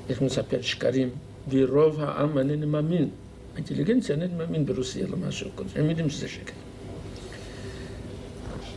[0.10, 1.10] איך מספר שקרים,
[1.50, 3.10] ורוב העם אינני מאמין,
[3.54, 6.54] האינטליגנציה אינני מאמין ברוסיה למשהו כזה, הם יודעים שזה שקר.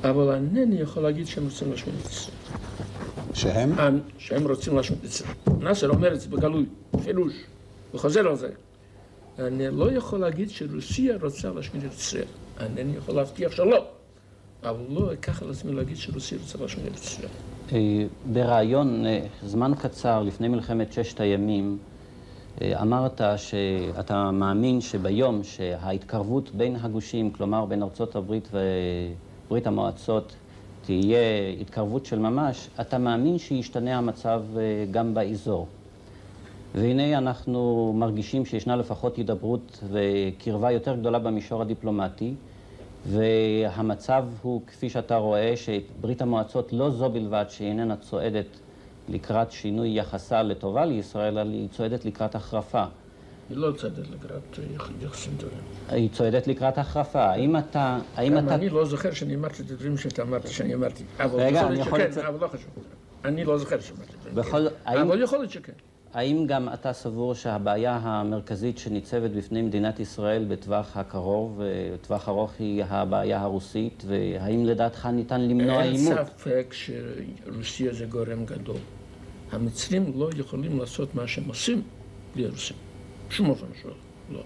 [0.05, 2.37] אבל אינני יכול להגיד שהם רוצים להשמיד את ישראל.
[3.35, 3.73] שהם?
[4.19, 5.33] שהם רוצים להשמיד את ישראל.
[5.61, 6.67] נאסר אומר את זה בגלוי,
[7.05, 7.33] פירוש,
[7.95, 8.49] וחוזר על זה.
[9.41, 12.25] אני לא יכול להגיד שרוסיה רוצה להשמיד את ישראל.
[12.61, 13.85] אינני יכול להבטיח שלא.
[14.63, 17.29] אבל לא אקח על עצמי להגיד שרוסיה רוצה להשמיד את ישראל.
[18.33, 19.05] בריאיון
[19.43, 21.79] זמן קצר לפני מלחמת ששת הימים,
[22.63, 28.49] אמרת שאתה מאמין שביום שההתקרבות בין הגושים, כלומר בין ארצות הברית
[29.47, 30.35] וברית המועצות,
[30.83, 34.43] תהיה התקרבות של ממש, אתה מאמין שישתנה המצב
[34.91, 35.67] גם באזור.
[36.75, 42.35] והנה אנחנו מרגישים שישנה לפחות הידברות וקרבה יותר גדולה במישור הדיפלומטי,
[43.07, 48.47] והמצב הוא, כפי שאתה רואה, שברית המועצות לא זו בלבד שהיא איננה צועדת
[49.09, 52.85] לקראת שינוי יחסה לטובה לישראל, אלא היא צועדת לקראת החרפה.
[53.51, 54.59] היא לא צועדת לקראת
[55.03, 55.59] יחסים טובים.
[55.89, 57.25] היא צועדת לקראת החרפה.
[57.25, 57.99] האם אתה...
[58.17, 58.55] האם אתה...
[58.55, 61.05] אני לא זוכר שאני אמרתי את הדברים שאתה אמרת, שאני אמרתי.
[61.19, 62.71] רגע, אני יכול אבל לא חשוב.
[63.25, 64.41] אני לא זוכר שאמרתי את זה.
[64.87, 65.73] אבל יכול להיות שכן.
[66.15, 71.63] האם גם אתה סבור שהבעיה המרכזית שניצבת בפני מדינת ישראל בטווח הקרוב,
[71.95, 76.19] בטווח ארוך, היא הבעיה הרוסית, והאם לדעתך ניתן למנוע אין עימות?
[76.27, 78.77] ספק שרוסיה זה גורם גדול.
[79.53, 81.83] המצרים לא יכולים לעשות מה שהם עושים
[82.35, 82.77] בלי הרוסים.
[83.29, 83.93] בשום אופן שלא.
[84.33, 84.43] לא.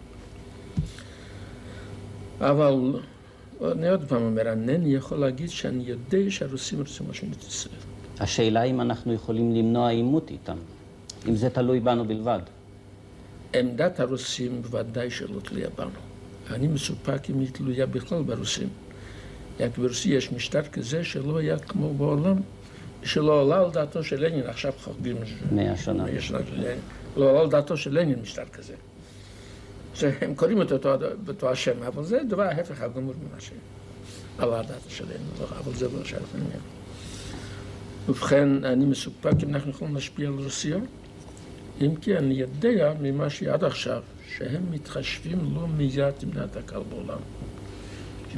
[2.40, 3.00] אבל
[3.72, 7.74] אני עוד פעם אומר, אינני יכול להגיד שאני יודע שהרוסים רוצים להשמיד את ישראל.
[8.20, 10.56] השאלה אם אנחנו יכולים למנוע עימות איתם,
[11.28, 12.40] אם זה תלוי בנו בלבד.
[13.54, 15.90] עמדת הרוסים בוודאי שלא תלויה בנו.
[16.50, 18.68] אני מסופק אם היא תלויה בכלל ברוסים.
[19.60, 22.36] רק ברוסיה יש משטר כזה שלא היה כמו בעולם,
[23.02, 26.04] שלא עלה על דעתו של לנין, עכשיו חוגגים מאה שנה.
[26.04, 26.78] מאה שנה של לנין,
[27.16, 28.74] לא עלה על דעתו של לנין משטר כזה.
[29.94, 30.94] שהם קוראים את אותו,
[31.28, 35.74] אותו השם, אבל זה דבר ההפך הגמור ממה שעלה על דעתו של לנין, לא, אבל
[35.74, 36.60] זה לא שייך לעניין.
[38.08, 40.78] ובכן, אני מסופק אם אנחנו יכולים להשפיע על רוסיה,
[41.80, 44.02] אם כי אני יודע ממה שעד עכשיו,
[44.36, 47.18] שהם מתחשבים לא מיד עם דעת הקהל בעולם.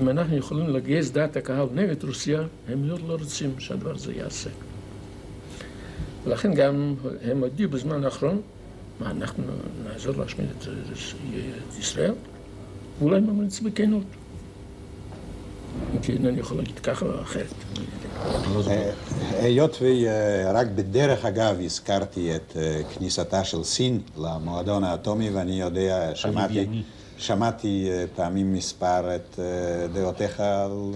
[0.00, 4.50] אם אנחנו יכולים לגייס דעת הקהל נגד רוסיה, הם מאוד לא רוצים שהדבר הזה ייעשה.
[6.24, 8.40] ולכן גם הם הודיעו בזמן האחרון,
[9.00, 9.44] מה, אנחנו
[9.84, 10.66] נעזור להשמיד את,
[11.78, 12.12] ישראל?
[12.98, 14.04] ואולי הם זה בכנות.
[15.94, 17.54] אם כי אינני יכול להגיד ככה או אחרת.
[19.38, 26.82] היות ורק בדרך אגב הזכרתי את אה, כניסתה של סין למועדון האטומי, ואני יודע, שמעתי.
[27.18, 30.94] שמעתי אה, פעמים מספר את אה, דעותיך על,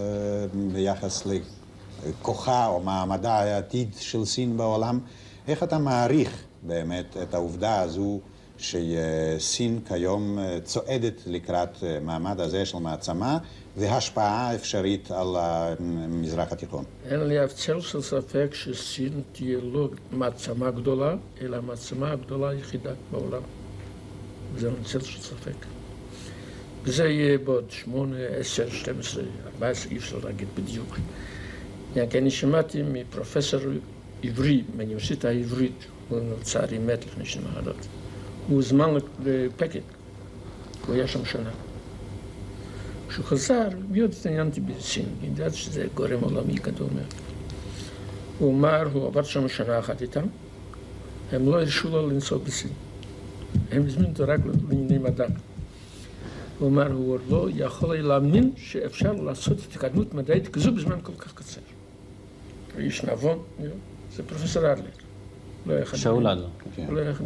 [0.73, 4.99] ביחס לכוחה או מעמדה העתיד של סין בעולם.
[5.47, 8.19] איך אתה מעריך באמת את העובדה הזו
[8.61, 13.37] שסין כיום אה, צועדת לקראת אה, מעמד הזה של מעצמה
[13.77, 16.83] והשפעה אפשרית על המזרח התיכון?
[17.05, 22.91] אין לי אף צל של ספק שסין תהיה לא מעצמה גדולה, אלא המעצמה הגדולה היחידה
[23.11, 23.41] בעולם.
[24.57, 25.65] זה אין צל של ספק.
[26.83, 30.97] וזה יהיה בעוד שמונה, עשר, שתים עשרה, ארבע עשרה, אי אפשר להגיד בדיוק.
[32.09, 33.59] כי אני שמעתי מפרופסור
[34.23, 37.87] עברי, מהאוניברסיטה העברית, הוא לצערי מת לפני שנים אחרות.
[38.51, 38.89] הוא הוזמן
[39.23, 39.79] לפקד,
[40.87, 41.49] הוא היה שם שנה.
[43.09, 47.13] כשהוא חזר, מיד התעניינתי בסין, ידעתי שזה גורם עולמי גדול מאוד.
[48.39, 50.23] הוא אמר, הוא עבד שם שנה אחת איתם,
[51.31, 52.71] הם לא הרשו לו לנסוע בסין.
[53.71, 55.27] הם הזמינו אותו רק לענייני מדע.
[56.59, 61.61] הוא אמר, הוא לא יכול להאמין שאפשר לעשות התקדמות מדעית כזו בזמן כל כך קצר.
[62.73, 63.39] הוא איש נבון,
[64.15, 64.85] זה פרופסור אדלר.
[65.95, 66.47] שאול אדלר.
[66.89, 67.25] לא היה אחד.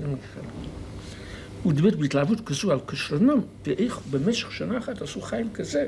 [1.65, 5.87] הוא דיבר בהתלהבות כזו על כישרונם, ואיך במשך שנה אחת עשו חיל כזה.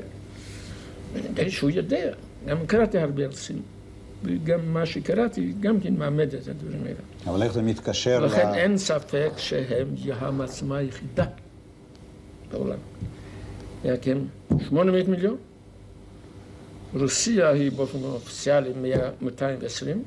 [1.14, 2.12] יודע שהוא יודע,
[2.46, 3.62] גם קראתי הרבה על סין.
[4.24, 7.00] וגם מה שקראתי, גם כן מעמד את הדברים האלה.
[7.26, 8.54] אבל איך זה מתקשר לכן ל...
[8.54, 11.24] אין ספק שהם המעצמה היחידה
[12.52, 12.78] בעולם.
[13.84, 14.18] היה כן
[14.68, 15.36] 800 מיליון,
[16.94, 20.02] רוסיה היא באופן אופיציאלי 100 220,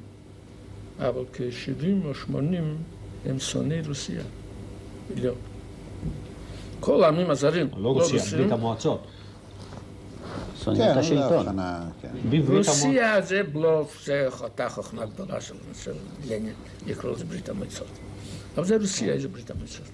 [1.00, 2.78] אבל כ-70 או 80
[3.26, 4.22] הם שונאי רוסיה,
[5.16, 5.36] מיליון.
[6.82, 9.08] כל העמים הזרים, לא רוסיה, רוסים, ברית המועצות.
[10.64, 11.48] שונאים כן, את השלטון.
[11.48, 12.10] הבחנה, כן.
[12.48, 15.56] רוסיה זה בלוף, זה אותה חוכמה גדולה של
[16.30, 16.54] לנין,
[16.88, 17.88] לקרוא לזה ברית המועצות.
[18.58, 19.86] אבל זה רוסיה, זה ברית המועצות.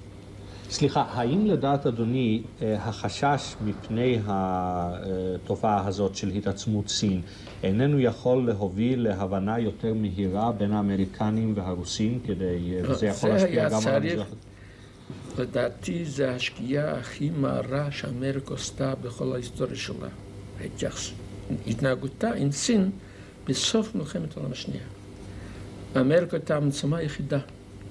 [0.69, 7.21] סליחה, האם לדעת אדוני אה, החשש מפני התופעה הזאת של התעצמות סין
[7.63, 13.69] איננו יכול להוביל להבנה יותר מהירה בין האמריקנים והרוסים כדי, אה, לא, וזה יכול להשפיע
[13.69, 14.27] גם על המזרח?
[15.39, 20.07] לדעתי זה השגיאה הכי מרה שאמריקה עשתה בכל ההיסטוריה שלה.
[21.67, 22.91] התנהגותה עם סין
[23.47, 24.83] בסוף מלחמת העולם השנייה.
[25.99, 27.39] אמריקה הייתה המעצמה היחידה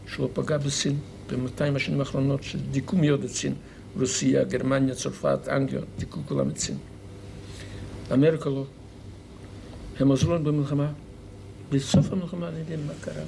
[0.07, 0.99] שלא פגעה בסין
[1.31, 3.55] ב-200 השנים האחרונות, שדיכאו מאוד את סין.
[3.99, 6.77] רוסיה, גרמניה, צרפת, אנגליה, דיכאו כולם את סין.
[8.13, 8.65] אמריקה לא.
[10.01, 10.93] הם עזרו לנו במלחמה.
[11.71, 13.23] בסוף המלחמה, אני יודע מה קרה.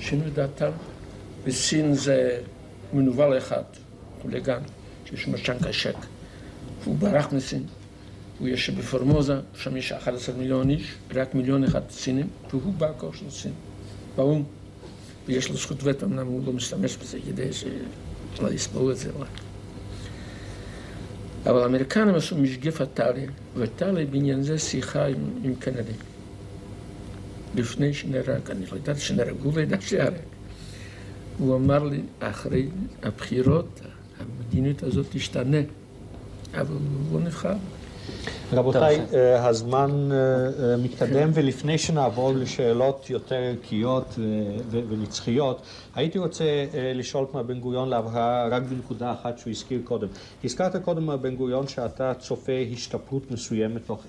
[0.00, 0.70] שינו את דעתם.
[1.44, 2.40] בסין זה
[2.92, 3.62] מנוול אחד,
[4.22, 4.60] חוליגן,
[5.04, 5.96] שיש משן קשק.
[6.84, 7.62] והוא ברח מסין.
[8.38, 13.14] הוא יושב בפורמוזה, שם יש 11 מיליון איש, רק מיליון אחד סינים, והוא בא כוח
[13.14, 13.52] של סין,
[14.16, 14.42] באו"ם.
[15.26, 19.10] ויש לו זכות וטו, אמנם הוא לא משתמש בזה כדי שלא יספרו את זה.
[21.46, 25.92] אבל האמריקנים עשו משגה פטאלי, והייתה לי בעניין זה שיחה עם, עם קנדי.
[27.54, 30.14] לפני שנהרג, אני לא יודעת שנהרג, הוא לא ידע שיהרג.
[31.38, 32.68] הוא אמר לי, אחרי
[33.02, 33.80] הבחירות,
[34.20, 35.60] המדיניות הזאת תשתנה,
[36.54, 37.54] אבל הוא לא נבחר.
[38.52, 44.18] רבותיי, אה, הזמן אה, אה, מתקדם, ולפני שנעבור לשאלות יותר ערכיות
[44.70, 45.62] ונצחיות,
[45.94, 46.44] הייתי רוצה
[46.94, 50.08] לשאול את מר בן גוריון להבהרה רק בנקודה אחת שהוא הזכיר קודם.
[50.44, 54.04] הזכרת קודם, מר בן גוריון, שאתה צופה השתפרות מסוימת תוך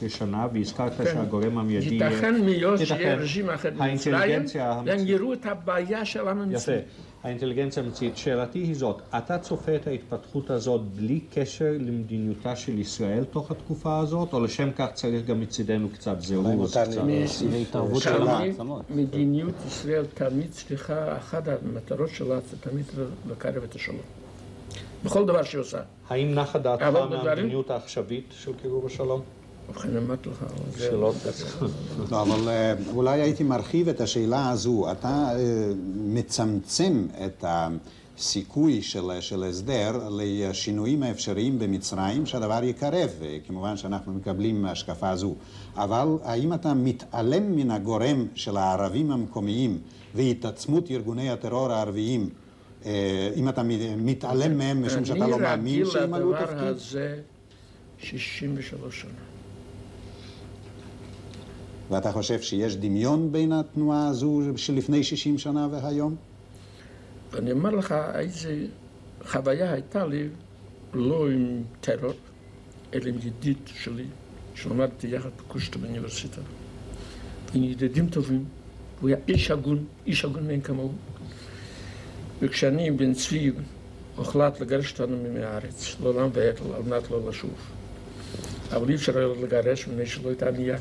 [0.00, 1.94] 10-15 שנה, והזכרת שהגורם המיידי...
[1.94, 3.14] ייתכן מאוד שיהיה.
[3.14, 4.42] רג'ים אחר במצרים,
[4.86, 5.06] והם.
[5.06, 6.60] יראו את הבעיה שלנו עם יפה.
[6.60, 6.80] סין.
[7.22, 8.16] האינטליגנציה המצרית.
[8.16, 13.98] שאלתי היא זאת, אתה צופה את ההתפתחות הזאת בלי קשר למדיניותה של ישראל תוך התקופה
[13.98, 16.76] הזאת, או לשם כך צריך גם מצידנו קצת זירוז?
[18.90, 22.84] מדיניות ישראל תמיד צריכה, אחת המטרות שלה זה תמיד
[23.30, 24.00] לקרב את השלום.
[25.04, 25.78] בכל דבר שהיא עושה.
[26.08, 29.20] האם נחה דעתך מהמדיניות העכשווית של קירוב השלום?
[29.70, 30.78] ובכן אמרתי לך, אבל זה...
[30.78, 31.12] שלא
[32.10, 34.92] לא, אבל אה, אולי הייתי מרחיב את השאלה הזו.
[34.92, 43.76] אתה אה, מצמצם את הסיכוי של, של הסדר לשינויים האפשריים במצרים, שהדבר יקרב, אה, כמובן
[43.76, 45.34] שאנחנו מקבלים השקפה זו.
[45.76, 49.78] אבל האם אתה מתעלם מן הגורם של הערבים המקומיים
[50.14, 52.28] והתעצמות ארגוני הטרור הערביים,
[53.36, 53.62] אם אתה
[53.96, 56.58] מתעלם מהם משום שאתה לא מאמין שהם עלו אני תפקיד?
[56.58, 57.18] רגיל לדבר הזה
[57.98, 59.29] 63 שנה.
[61.90, 66.16] ואתה חושב שיש דמיון בין התנועה הזו שלפני 60 שנה והיום?
[67.32, 68.66] ואני אומר לך, איזה
[69.26, 70.28] חוויה הייתה לי,
[70.94, 72.12] לא עם טרור,
[72.94, 74.04] אלא עם ידיד שלי,
[74.54, 76.40] שלמדתי יחד בקושטו באוניברסיטה.
[77.54, 78.44] עם ידידים טובים,
[79.00, 80.92] הוא היה איש הגון, איש הגון מאין כמוהו.
[82.40, 83.50] וכשאני, בן צבי,
[84.16, 87.54] הוחלט לגרש אותנו מהארץ, לעולם ועד, על מנת לא לשוב.
[88.72, 90.76] אבל אי אפשר היה לגרש מפני שלא הייתה ענייה.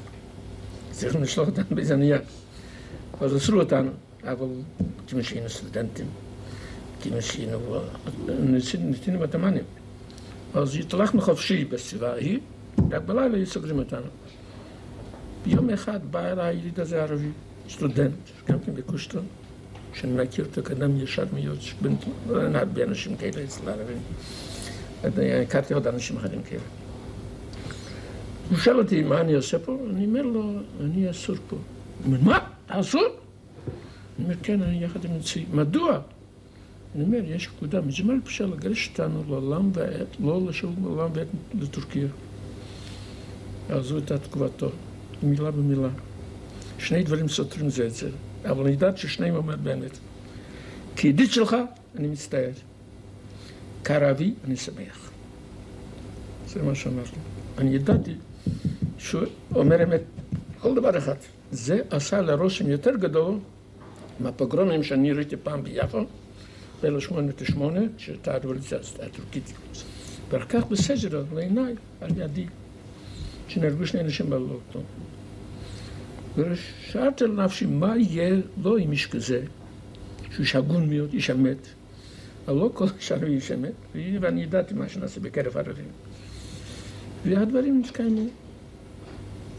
[1.00, 2.20] צריכים לשלוח אותנו באיזה ענייה.
[3.22, 3.92] אז אסרו אותנו,
[4.24, 4.48] אבל
[5.08, 6.06] כיוון שהיינו סטודנטים,
[7.02, 7.60] כיוון שהיינו
[8.80, 9.64] נתינים בתימנים.
[10.54, 12.40] אז התהלכנו חופשי בסביבה ההיא,
[12.92, 14.06] רק בלילה היו סוגרים אותנו.
[15.46, 17.30] ביום אחד בא אליי היליד הזה ערבי,
[17.70, 18.14] סטודנט,
[18.50, 19.24] גם כן בקושטון,
[19.94, 21.26] שאני מכיר אותו כאדם ישר
[21.60, 21.96] שבין-
[22.44, 23.98] אין הרבה אנשים כאלה אצל הערבים.
[25.48, 26.62] הכרתי עוד אנשים אחרים כאלה.
[28.50, 31.56] הוא שואל אותי מה אני עושה פה, אני אומר לו, אני אסור פה.
[31.56, 32.38] הוא אומר, מה?
[32.66, 33.02] אתה אסור?
[33.02, 35.46] אני אומר, כן, אני יחד עם נצי.
[35.54, 36.00] מדוע?
[36.96, 41.28] אני אומר, יש פקודה, מזמן אפשר לגרש אותנו לעולם ועד, לא לשוב לעולם ועד
[41.60, 42.08] לטורקיה.
[43.70, 44.70] אז זו הייתה תגובתו,
[45.24, 45.90] מילה במילה.
[46.78, 48.10] שני דברים סותרים זה את זה,
[48.46, 49.98] אבל אני יודעת ששניהם אומר באמת.
[50.96, 51.56] כידיד שלך,
[51.96, 52.52] אני מצטער.
[53.84, 55.12] כערבי, אני שמח.
[56.48, 57.20] זה מה שאמר לי.
[57.58, 58.14] אני ידעתי
[58.98, 59.24] שהוא
[59.56, 60.02] אומר אמת,
[60.60, 61.16] כל דבר אחד.
[61.52, 63.36] זה עשה לרושם יותר גדול
[64.20, 66.00] מהפוגרומים שאני ראיתי פעם ביפו,
[66.84, 67.62] ב-1898,
[67.98, 69.54] שהייתה הרבולוציה הטורקית.
[70.30, 72.46] ואחר כך בסג'ר, לעיניי, על ידי,
[73.48, 74.82] שנהרגו שני אנשים בלוטו.
[76.38, 79.44] ושאלתי לנפשי, מה יהיה לו עם איש כזה,
[80.32, 81.68] שהוא איש הגון מאוד, איש אמת,
[82.48, 83.74] אבל לא כל הוא איש אמת,
[84.22, 85.86] ואני ידעתי מה שנעשה בקרב ערבים.
[87.26, 88.26] והדברים התקיימו.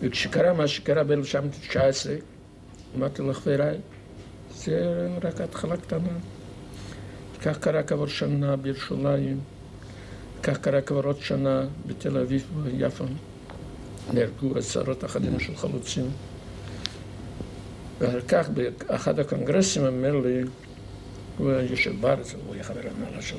[0.00, 1.76] וכשקרה מה שקרה ב-1919,
[2.96, 3.76] אמרתי לחבריי,
[4.54, 6.18] זה רק התחלה קטנה.
[7.42, 9.40] כך קרה כבר שנה בירושלים,
[10.42, 13.04] כך קרה כבר עוד שנה בתל אביב וביפו.
[14.12, 16.10] נהרגו עשרות אחדים של חלוצים.
[17.98, 20.42] ואחר כך באחד הקונגרסים אמר לי,
[21.38, 23.38] הוא יושב בארץ, הוא היה חבר הנהלה שלי.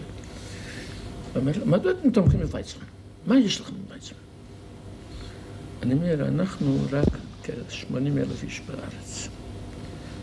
[1.34, 2.91] הוא אומר לי, מדוע אתם תומכים בוויצמן?
[3.28, 4.18] מה יש לכם בוויצמן?
[5.84, 7.08] אני אומר, אנחנו רק
[7.44, 9.28] כ-80 אלף איש בארץ.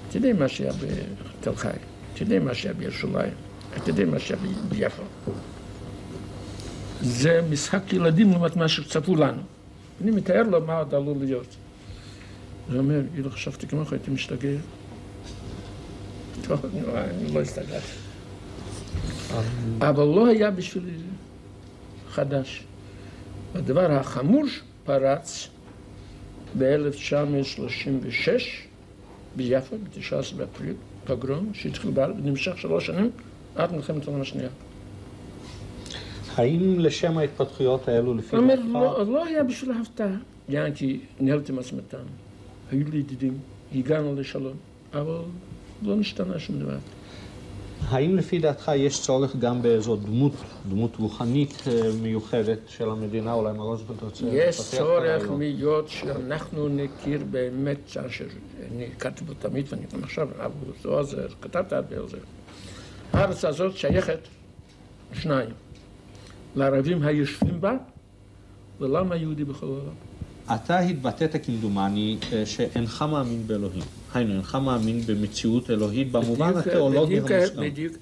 [0.09, 1.69] אתה יודע מה שהיה בתל חי,
[2.15, 3.33] אתה יודע מה שהיה בירושלים,
[3.77, 5.03] אתה יודע מה שהיה ביפו.
[7.01, 9.43] זה משחק ילדים לעומת מה שצפו לנו.
[10.03, 11.57] אני מתאר לו מה עוד עלול להיות.
[12.71, 14.49] הוא אומר, אילו חשבתי כמוך הייתי משתגע.
[16.43, 17.93] טוב, אני לא הסתגרתי.
[19.79, 20.93] אבל לא היה בשבילי
[22.11, 22.65] חדש.
[23.55, 24.45] הדבר החמור
[24.85, 25.49] פרץ
[26.59, 28.29] ב-1936
[29.37, 30.75] ביפו, ב-19 באפריל,
[31.07, 33.11] פוגרום, שהתחיל ונמשך שלוש שנים
[33.57, 34.49] עד מלחמת העולם השנייה.
[36.37, 40.17] האם לשם ההתפתחויות האלו לפי דעתך, לא, לא היה בשביל ההפתעה.
[40.49, 41.99] יעני, כי ניהלתי ומתן,
[42.71, 43.39] היו לי ידידים,
[43.75, 44.57] הגענו לשלום,
[44.95, 45.21] אבל
[45.83, 46.77] לא נשתנה שום דבר.
[47.89, 50.33] האם לפי דעתך יש צורך גם באיזו דמות,
[50.69, 55.23] דמות רוחנית אה, מיוחדת של המדינה, אולי מראש רוצה יש צורך?
[55.39, 60.73] להיות שאנחנו נכיר באמת, שאני הכרתי בו תמיד, ואני גם עכשיו, אבו
[61.41, 62.19] כתבתי הרבה על זה.
[63.13, 64.19] הארץ הזאת שייכת
[65.13, 65.51] לשניים,
[66.57, 67.77] לערבים היושבים בה
[68.81, 69.95] ולעם היהודי בכל העולם.
[70.55, 73.98] אתה התבטאת כמדומני אה, שאינך מאמין באלוהים.
[74.19, 77.61] היינו, אינך מאמין במציאות אלוהית במובן התיאולוגי המוסכם.
[77.61, 77.95] בדיוק,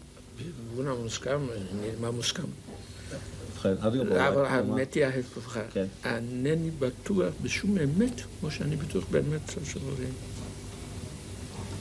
[0.75, 1.39] במובן המוסכם,
[2.01, 2.43] מה מוסכם?
[3.65, 4.45] אדרבה, אבל.
[4.45, 5.59] האמת היא ההפך.
[5.73, 5.87] כן.
[6.05, 10.15] אינני בטוח בשום אמת, כמו שאני בטוח באמת של אלוהים.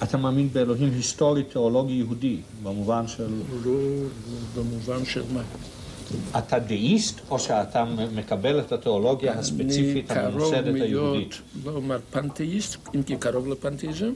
[0.04, 3.28] אתה מאמין באלוהים היסטורי, תיאולוגי, יהודי, במובן של...
[3.66, 3.80] לא
[4.56, 5.44] במובן של מה.
[6.38, 7.86] אתה דאיסט, או שאתה
[8.16, 11.42] מקבל את התיאולוגיה הספציפית אני הממוסדת קרוב היהודית?
[11.56, 14.14] להיות, לא אומר פנתאיסט, אם כי קרוב לפנתאיזם,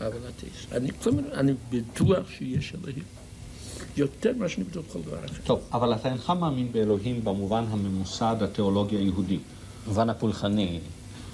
[0.00, 0.72] אבל אתאיסט.
[0.72, 3.02] אני, כלומר, אני בטוח שיש אלוהים.
[3.96, 5.34] יותר ממה שאני בטוח בכל דבר אחר.
[5.44, 9.38] טוב, אבל אתה אינך מאמין באלוהים במובן הממוסד התיאולוגי היהודי.
[9.86, 10.78] במובן הפולחני.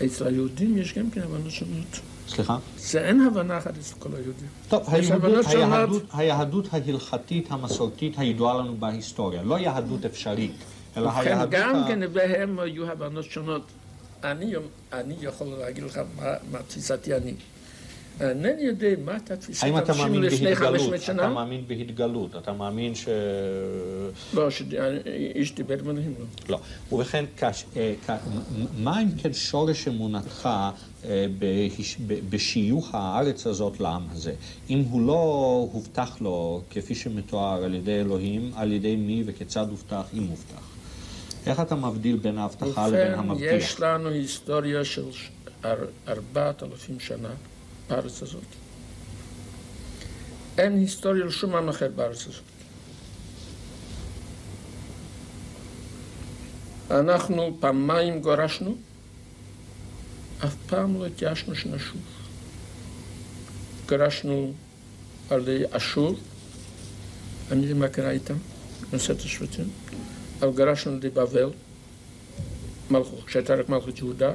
[0.05, 2.01] אצל היהודים יש גם כן הבנות שונות.
[2.29, 2.59] סליחה?
[2.77, 4.49] זה אין הבנה אחת אצל כל היהודים.
[4.68, 5.47] טוב, היהדות.
[5.47, 10.53] היהדות, היהדות ההלכתית המסורתית הידועה לנו בהיסטוריה, לא יהדות אפשרית,
[10.97, 11.89] אלא היהדות גם ה...
[11.89, 13.62] כן בהם היו הבנות שונות.
[14.24, 14.55] אני,
[14.93, 17.35] אני יכול להגיד לך מה, מה תפיסתי אני.
[18.20, 20.95] אינני יודע מה הייתה תפיסת האם אתה אנשים מאמין לפני 500 בהתגלות?
[20.95, 21.29] אתה שנה.
[21.29, 23.09] מאמין בהתגלות, אתה מאמין ש...
[24.35, 26.24] לא, שאיש דיבר אלוהים, לא.
[26.49, 26.61] לא.
[26.93, 27.24] ובכן.
[27.77, 27.95] אה.
[28.79, 30.49] מה אם כן שורש אמונתך
[32.31, 34.35] בשיוך הארץ הזאת לעם הזה?
[34.71, 35.13] אם הוא לא
[35.73, 40.67] הובטח לו, כפי שמתואר על ידי אלוהים, על ידי מי וכיצד הובטח, אם הובטח?
[41.47, 43.53] איך אתה מבדיל בין ההבטחה לבין המבטיח?
[43.53, 45.05] יש לנו היסטוריה של
[45.65, 45.77] אר-
[46.09, 47.29] ארבעת אלפים שנה
[47.91, 48.43] בארץ הזאת.
[50.59, 52.43] אין היסטוריה לשום עם אחר בארץ הזאת.
[56.91, 58.75] אנחנו פעמיים גורשנו,
[60.45, 62.01] אף פעם לא התייאשנו שנשוב.
[63.89, 64.53] גורשנו
[65.30, 66.16] על ידי אשור,
[67.53, 68.34] אני יודע מה קרה איתם,
[68.93, 69.68] נושאת השבטים,
[70.41, 71.51] אבל גורשנו על ידי בבל,
[72.91, 74.32] מלכות, כשהייתה רק מלכות יהודה,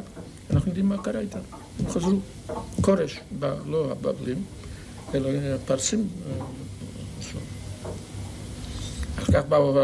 [0.49, 1.39] אנחנו יודעים מה קרה איתם.
[1.79, 2.19] הם חזרו.
[2.81, 4.43] כורש, לא הבבלים,
[5.13, 6.07] אלא הפרסים.
[6.39, 6.45] אה.
[9.19, 9.79] אחר כך באו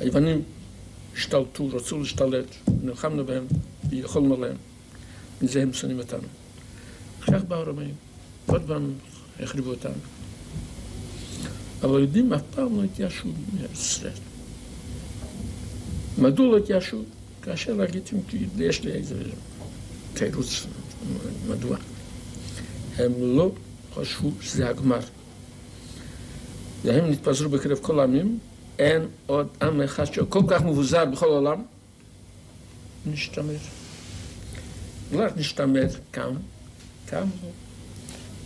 [0.00, 0.42] היוונים,
[1.14, 2.46] השתלטו, רצו להשתלט,
[2.82, 3.46] נלחמנו בהם
[3.88, 4.56] ויכולנו להם.
[5.42, 6.28] מזה הם שונאים אותנו.
[7.20, 7.94] כך באו הרומאים,
[8.46, 8.92] עוד פעם
[9.40, 9.94] החריבו אותנו.
[11.82, 14.12] אבל היהודים אף פעם לא התייאשו מארץ ישראל.
[16.18, 17.02] מדוע לא התייאשו?
[17.42, 19.14] כאשר להגיתם, כי יש לי איזה
[20.14, 20.66] תירוץ
[21.48, 21.76] מדוע.
[22.96, 23.52] הם לא
[23.94, 25.00] חשבו שזה הגמר.
[26.84, 28.38] והם נתפזרו בקרב כל העמים,
[28.78, 31.62] אין עוד עם אחד שהוא כל כך מבוזר בכל העולם,
[33.06, 33.56] נשתמר.
[35.12, 36.34] רק נשתמר כאן,
[37.06, 37.50] קמו,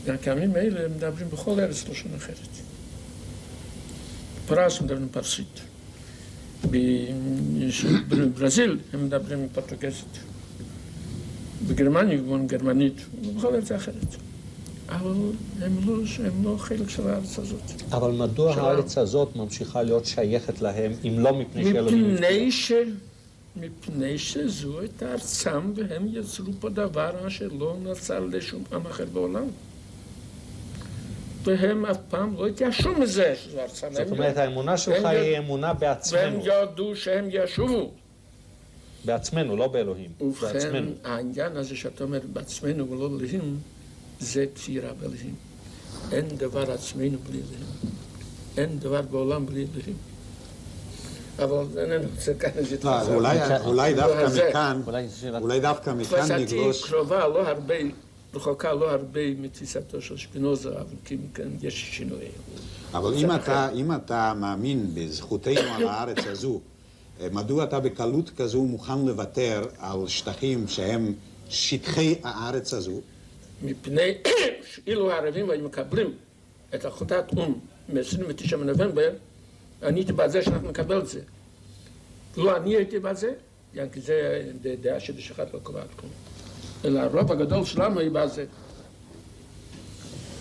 [0.04, 2.48] והקמים האלה מדברים בכל ארץ לשון אחרת.
[4.46, 5.60] פרס מדברים פרסית.
[8.08, 10.18] בברזיל הם מדברים פורטוגזית.
[11.68, 14.16] בגרמניה גם גרמנית, ובכל ארץ אחרת.
[14.88, 15.12] אבל
[15.60, 15.94] הם לא,
[16.24, 17.62] הם לא חלק של הארץ הזאת.
[17.92, 18.54] אבל מדוע.
[18.54, 22.14] הארץ הזאת ממשיכה להיות שייכת להם, אם לא מפני שאלוהים...
[22.14, 22.72] מפני ש...
[23.60, 29.44] מפני שזו הייתה ארצם והם יצרו פה דבר אשר לא נוצר לשום עם אחר בעולם.
[31.44, 33.88] והם אף פעם לא התייאשו מזה שזו ארצם.
[33.92, 37.90] זאת אומרת, האמונה שלך היא אמונה והם בעצמנו, ידעו שהם ישובו.
[39.04, 40.84] בעצמנו, לא באלוהים, ובכן.
[41.04, 43.58] העניין הזה שאתה אומר בעצמנו ולא אלוהים,
[44.20, 45.34] זה כפירה באלוהים.
[46.12, 47.96] אין דבר עצמנו בלי אלוהים.
[48.56, 49.96] אין דבר בעולם בלי אלוהים.
[51.38, 54.80] אבל איננו רוצה כאן איזה לא, אז אולי, אולי דווקא מכאן,
[55.40, 56.84] אולי דווקא מכאן תפיסתי נגלוש...
[56.84, 57.74] קרובה לא הרבה,
[58.34, 62.18] רחוקה לא הרבה מתפיסתו של שפינוזה, אבל כן, כן, יש שינוי.
[62.94, 66.60] אבל אם אתה, אם אתה מאמין בזכותנו על הארץ הזו,
[67.20, 71.14] אה, מדוע אתה בקלות כזו מוכן לוותר על שטחים שהם
[71.48, 73.00] שטחי הארץ הזו?
[73.62, 74.12] מפני
[74.74, 76.12] שאילו הערבים היו מקבלים
[76.74, 77.58] את החלטת או"ם
[77.88, 79.10] מ-29 בנובמבר,
[79.82, 81.20] אני הייתי בעד זה שאנחנו נקבל את זה.
[82.36, 83.32] לא אני הייתי בעד זה,
[83.74, 84.42] גם כי זה
[84.80, 86.12] דעה שאחת לא קובעת כלום.
[86.84, 88.44] אלא הרוב הגדול שלנו היה בעד זה.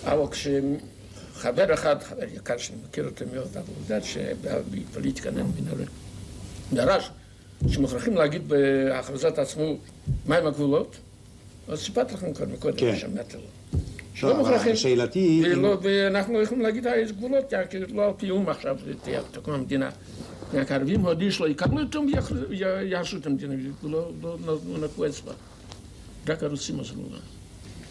[0.03, 5.85] אבל כשחבר אחד, חבר יקר שאני מכיר אותו מאוד, אבל הוא יודע שבפוליטיקה אין הרי,
[6.73, 7.09] דרש
[7.69, 9.77] שמוכרחים להגיד בהכרזת העצמאות
[10.25, 10.95] מהם הגבולות,
[11.67, 12.95] אז סיפרתי לכם כבר מקודם, כן.
[12.97, 13.43] שמעתי לו.
[14.15, 14.75] לא, שלא מוכרחים.
[14.75, 15.45] שאלתי היא...
[15.81, 19.53] ואנחנו יכולים להגיד, אה, יש גבולות, כי- כי לא על פי או"ם עכשיו תהיה- תקום
[19.53, 19.89] המדינה.
[20.53, 22.07] הערבים הודיעו שלא יקבלו את או"ם
[22.49, 23.53] ויהרסו את המדינה,
[23.83, 25.31] ולא לא- לא נקבו אצבע.
[26.29, 27.01] רק הרוסים עזרו.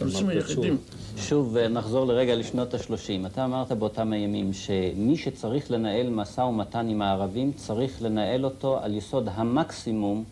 [0.01, 0.77] הרוסים היחידים.
[1.17, 3.25] שוב אה, נחזור לרגע לשנות ה-30.
[3.25, 8.93] אתה אמרת באותם הימים שמי שצריך לנהל משא ומתן עם הערבים צריך לנהל אותו על
[8.93, 10.23] יסוד המקסימום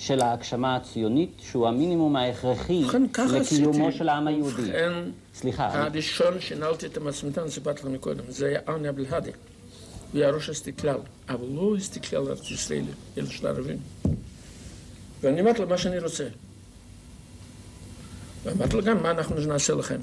[0.00, 2.84] של ההגשמה הציונית, שהוא המינימום ההכרחי
[3.32, 3.92] לקיומו.
[3.92, 4.62] של העם היהודי.
[4.62, 4.92] ובכן,
[5.34, 9.30] סליחה, הראשון שנעלתי את המשא סיפרתי לכם מקודם, זה היה ארני אבלהדי.
[10.12, 10.96] הוא היה ראש הסתכלל,
[11.28, 11.76] אבל לא
[12.16, 12.84] על ארץ ישראל,
[13.18, 13.78] אלא של הערבים.
[15.20, 16.28] ואני אמרתי לו מה שאני רוצה.
[18.42, 20.00] ואמרתי לו גם, מה אנחנו נעשה לכם?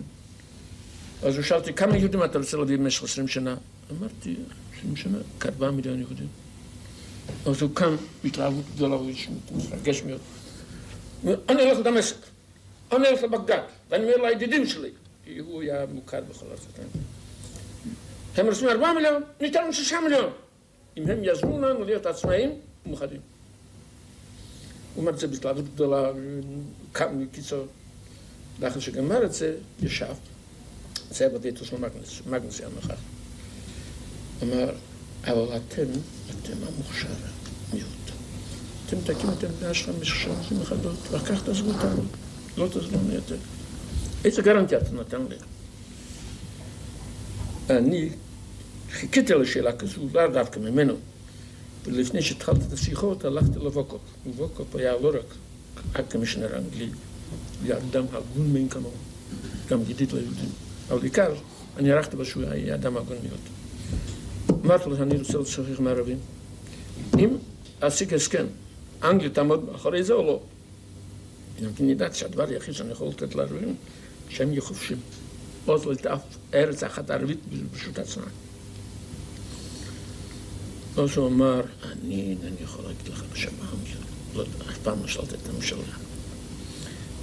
[1.24, 3.56] אז הוא שאל אותי, כמה יהודים אתה רוצה להביא במשך 20 שנה?
[3.91, 4.36] אמרתי,
[4.80, 6.28] 20 שנה, כארבעה מיליון יהודים.
[7.45, 10.19] אז הוא קם בהתלהבות גדולה, איש מתרגש מאוד.
[11.23, 12.15] אומר, אני הולך לדמשק,
[12.91, 14.89] אני הולך לבגדד, ואני אומר לידידים שלי,
[15.25, 16.80] כי הוא היה מוכר בכל ארצות
[18.38, 20.32] הם רוצים ארבעה מיליון, ניתן להם שישה מיליון.
[20.97, 22.51] אם הם יעזרו לנו להיות עצמאים
[22.86, 23.21] ומאוחדים.
[24.95, 26.11] הוא אמר את זה בהתלהבות גדולה,
[26.91, 27.65] קם מקיצור.
[28.61, 30.13] לאחר שגמר את זה, ישב,
[31.11, 32.99] זה היה בביתו של מגנס, מגנס היה נוכח.
[34.43, 34.73] אמר,
[35.28, 35.84] אבל אתם,
[36.30, 37.07] אתם המוכשר
[37.73, 37.91] מיעוט.
[38.86, 40.28] אתם תקימו את המדינה שלכם במשך
[40.61, 42.03] אחדות, ואחר כך תעזבו אותנו,
[42.57, 43.36] לא תעזבו לנו יותר.
[44.25, 45.36] איזה גרנטיה אתה נותן לי?
[47.69, 48.09] אני
[48.91, 50.93] חיכיתי לשאלה כזו, לא דווקא ממנו.
[51.86, 54.01] ולפני שהתחלתי את השיחות, הלכתי לווקופ.
[54.38, 55.36] ווקופ היה לא רק
[55.95, 56.89] הקמישנר האנגלי,
[57.63, 58.93] היה אדם הגון מאין כמוהו,
[59.69, 60.49] גם ידיד ליהודים.
[60.89, 61.34] אבל בעיקר,
[61.78, 63.57] אני ערכתי שהוא היה אדם הגון מאוד.
[64.68, 66.18] לו, אני רוצה לשוחח עם הערבים.
[67.20, 67.30] אם
[67.80, 68.45] אשיג הסכם,
[69.03, 70.39] אנגליה תעמוד מאחורי זה או לא?
[71.61, 73.76] גם אני ידעתי שהדבר היחיד שאני יכול לתת לערבים,
[74.30, 74.97] שהם יהיו חופשים.
[75.65, 76.22] עוז לא הייתה אף
[76.53, 77.39] ארץ אחת ערבית
[77.72, 78.24] ברשות עצמה.
[80.97, 81.61] אז הוא אמר,
[81.91, 83.95] אני אינני יכול להגיד לך בשם האנגליה,
[84.36, 85.80] לא, אף פעם לא שאלתי את הממשלה.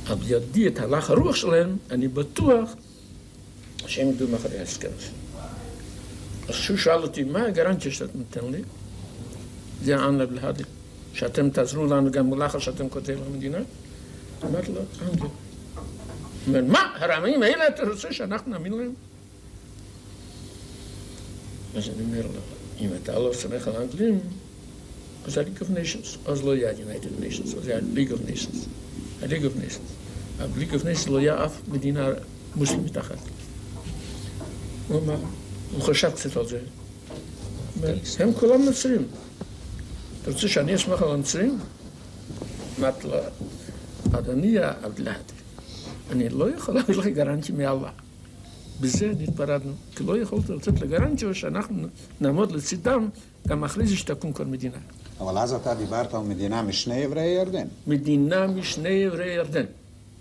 [0.07, 2.71] אבל בידי את הלך הרוח שלהם, אני בטוח
[3.87, 5.24] שהם ידעו מאחורי ההסכם הזה.
[6.49, 8.63] אז כשהוא שאל אותי, מה הגרנטיה שאתה נותן לי?
[9.83, 10.63] זה אנא בלהדי,
[11.15, 13.59] שאתם תעזרו לנו גם לאחר שאתם כותבים למדינה?
[14.45, 14.81] אמרתי לו.
[14.81, 15.29] הוא
[16.47, 18.93] אומר, מה, הרעמים האלה אתה רוצה שאנחנו נאמין להם?
[21.77, 22.41] אז אני אומר לו,
[22.81, 24.21] אם אתה לא סומך על האנגלים,
[25.27, 28.57] אז ה-League of Nations, אז לא היה United Nations, אז היה League of Nations.
[29.23, 29.91] ה-League of Nations.
[30.41, 32.09] ה-League of Nations לא היה אף מדינה
[32.57, 33.19] מוסלמית אחת.
[34.89, 35.17] הוא אמר,
[35.75, 36.61] הוא חשב קצת על זה.
[38.19, 39.07] הם כולם נוצרים.
[40.23, 41.59] אתה רוצה שאני אסמך על הנוצרים?
[42.79, 43.15] אמרתי לו,
[44.13, 45.33] אדוני הבלעד,
[46.11, 47.91] אני לא יכול להביא לך גרנטי מאללה.
[48.81, 51.87] בזה נתפרדנו, כי לא יכולת לתת לגרנטיות שאנחנו
[52.21, 53.09] נעמוד לצידם
[53.49, 54.79] גם אחרי זה שתקום כל מדינה.
[55.21, 57.67] אבל אז אתה דיברת על מדינה משני עברי הירדן.
[57.87, 59.65] מדינה משני עברי ירדן.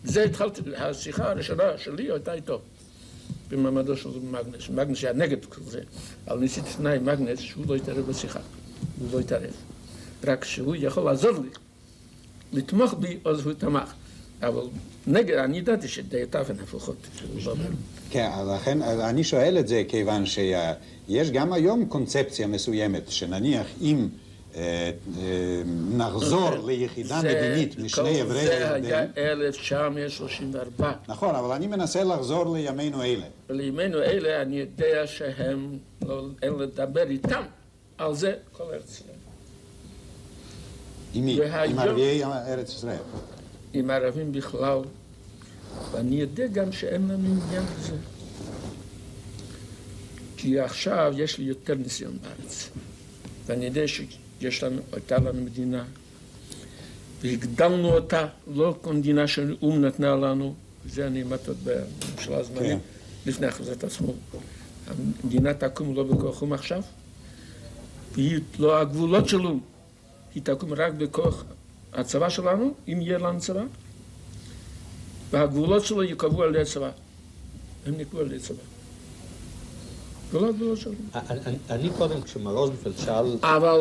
[0.03, 2.61] זה התחלתי, השיחה הראשונה שלי הייתה איתו,
[3.53, 4.69] במעמדו של מגנס.
[4.69, 5.81] מגנס היה נגד כל זה,
[6.27, 8.39] אבל ניסיתי תנאי מגנס שהוא לא יתערב בשיחה,
[8.99, 9.53] הוא לא יתערב.
[10.23, 11.49] רק שהוא יכול לעזור לי,
[12.53, 13.93] לתמוך בי, אז הוא תמך.
[14.41, 14.63] אבל
[15.07, 16.95] נגד, אני ידעתי שדעותיו הן הפוכות.
[18.09, 24.07] כן, לכן אני שואל את זה כיוון שיש גם היום קונספציה מסוימת, שנניח אם
[25.97, 30.91] נחזור ליחידה זה- מדינית משני עברי זה היה הירדן, 1934.
[31.07, 33.25] נכון, אבל אני מנסה לחזור לימינו אלה.
[33.49, 37.41] לימינו אלה אני יודע שהם, לא, אין לדבר איתם
[37.97, 39.09] על זה כל ארץ ישראל.
[41.13, 41.39] עם מי?
[41.67, 42.97] עם ערביי ארץ ישראל.
[43.73, 44.79] עם הערבים בכלל,
[45.91, 47.13] ואני יודע גם שאין לנו
[47.47, 47.95] עניין בזה.
[50.37, 52.69] כי עכשיו יש לי יותר ניסיון בארץ,
[53.45, 53.87] ואני יודע
[54.43, 55.83] שיש לנו, הייתה לנו מדינה,
[57.21, 60.53] והגדלנו אותה, לא כמדינה שהאו"ם נתנה לנו,
[60.85, 62.77] זה אני אמרתי עוד בממשלה הזמנית, כן.
[63.25, 64.13] לפני הכרזת עצמו.
[64.87, 66.81] המדינה תקום לא בכוח או"ם עכשיו,
[68.13, 69.59] והיא לא הגבולות שלו,
[70.35, 71.43] היא תקום רק בכוח
[71.93, 73.63] הצבא שלנו, אם יהיה לנו צבא,
[75.31, 76.91] והגבולות שלו ייקבעו על ידי הצבא.
[77.85, 78.72] הם נקבעו על ידי צבא.
[80.33, 80.95] לא הגבולות שלנו.
[81.15, 81.57] אני-
[81.97, 83.79] קודם, כשמר רוזנפלד שאל, אבל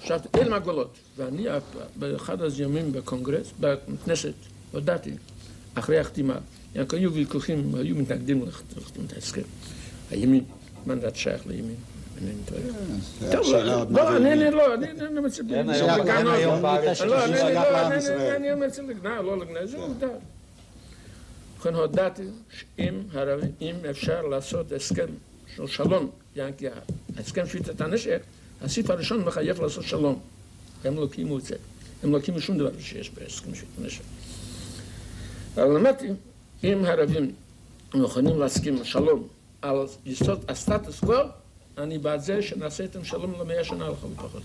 [0.00, 0.94] עכשיו, אלה הגבולות.
[1.16, 1.46] ואני
[1.96, 4.32] באחד הימים בקונגרס, בכנסת,
[4.72, 5.10] הודעתי,
[5.74, 6.36] אחרי החתימה,
[6.76, 8.44] רק היו ויכוחים, היו מתנגדים
[8.76, 9.42] לחתום את ההסכם.
[10.10, 10.44] הימין,
[10.86, 11.74] מנדט שייך לימין.
[12.20, 12.60] אינני טועה.
[13.32, 13.46] טוב,
[13.90, 14.86] מה לא, אני, לא, אני.
[14.86, 15.14] אין אין
[17.08, 20.06] לא, אני- ששייך אני- אומר לגנאי, לא לגנאי, זה עובדה.
[21.60, 25.06] לכן הודעתי שאם הערבים, אם אפשר לעשות הסכם
[25.56, 26.66] של שלום, כי
[27.16, 28.22] ההסכם שביתת הנשק,
[28.62, 30.20] הסעיף הראשון מחייב לעשות שלום.
[30.84, 31.56] הם לא קיימו את זה.
[32.02, 34.02] הם לא קיימו שום דבר שיש בהסכם שביתת הנשק.
[35.54, 36.08] אבל אמרתי,
[36.64, 37.32] אם הערבים
[37.94, 39.28] מוכנים להסכים לשלום
[39.62, 39.76] על
[40.06, 41.14] יסוד הסטטוס קוו,
[41.78, 44.42] אני בעד זה שנעשה איתם שלום למאה שנה לכל הפחות.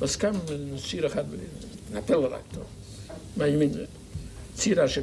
[0.00, 0.32] אז קם
[0.88, 1.24] ציר אחד
[1.90, 2.64] ונפל עליי טוב,
[3.36, 3.72] מהימין.
[4.54, 5.02] ציר אשר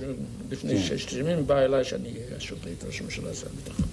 [0.49, 3.85] לפני ששת ימים בא אליי שאני אהיה השופט ראש הממשלה שר הביטחון.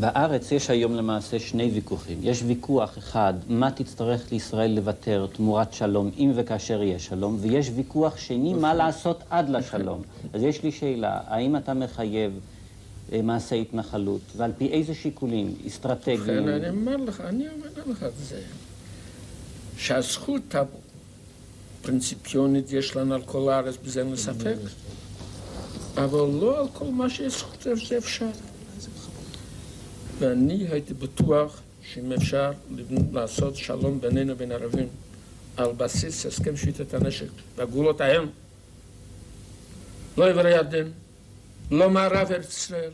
[0.00, 2.18] בארץ יש היום למעשה שני ויכוחים.
[2.22, 8.16] יש ויכוח אחד, מה תצטרך לישראל לוותר תמורת שלום, אם וכאשר יהיה שלום, ויש ויכוח
[8.16, 10.02] שני, מה לעשות עד לשלום.
[10.32, 12.32] אז יש לי שאלה, האם אתה מחייב
[13.12, 16.18] אה, מעשה התנחלות, ועל פי איזה שיקולים אסטרטגיים?
[16.20, 18.40] לכן אני אומר לך, אני אומר לך את זה,
[19.76, 20.54] שהזכות
[21.80, 24.56] הפרינציפיונית יש לנו על כל הארץ, בזה אין ספק,
[25.96, 28.26] אבל לא על כל מה שיש זכות זה אפשר.
[30.18, 31.60] ואני הייתי בטוח
[31.92, 32.52] שאם אפשר
[33.12, 34.88] לעשות שלום בינינו ובין ערבים
[35.56, 37.26] על בסיס הסכם שביתת הנשק
[37.56, 38.26] והגבולות ההם,
[40.18, 40.88] לא עבר הירדן,
[41.70, 42.90] לא מערב ארץ ישראל,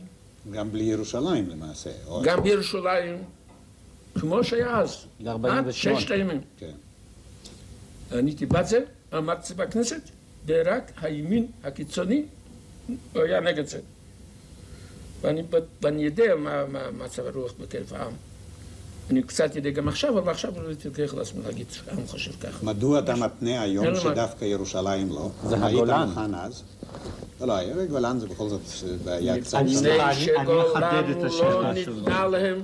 [0.51, 1.89] גם בלי ירושלים למעשה.
[2.07, 3.23] או- גם בירושלים,
[4.15, 5.05] כמו שהיה אז,
[5.43, 6.41] עד ששת הימים.
[6.57, 6.71] כן.
[8.11, 8.79] אני הייתי בעד זה,
[9.17, 10.01] אמרתי זה בכנסת,
[10.45, 12.23] ורק הימין הקיצוני
[13.13, 13.79] הוא היה נגד זה.
[15.21, 18.11] ואני, ב- ואני יודע מה, מה מצב הרוח בקרב העם.
[19.09, 22.65] אני קצת יודע גם עכשיו, אבל עכשיו לא הייתי לוקח לעצמי להגיד שהעם חושב ככה.
[22.65, 25.29] מדוע אתה מתנה היום אין לו מה- שדווקא ירושלים לא?
[25.47, 26.09] זה הגולן.
[27.41, 28.61] לא, לא, גולן זה בכל זאת
[29.03, 30.01] בעיה קצת אני- אני-
[30.37, 32.61] אני מחדד את לא השאלה של ניתנה להם?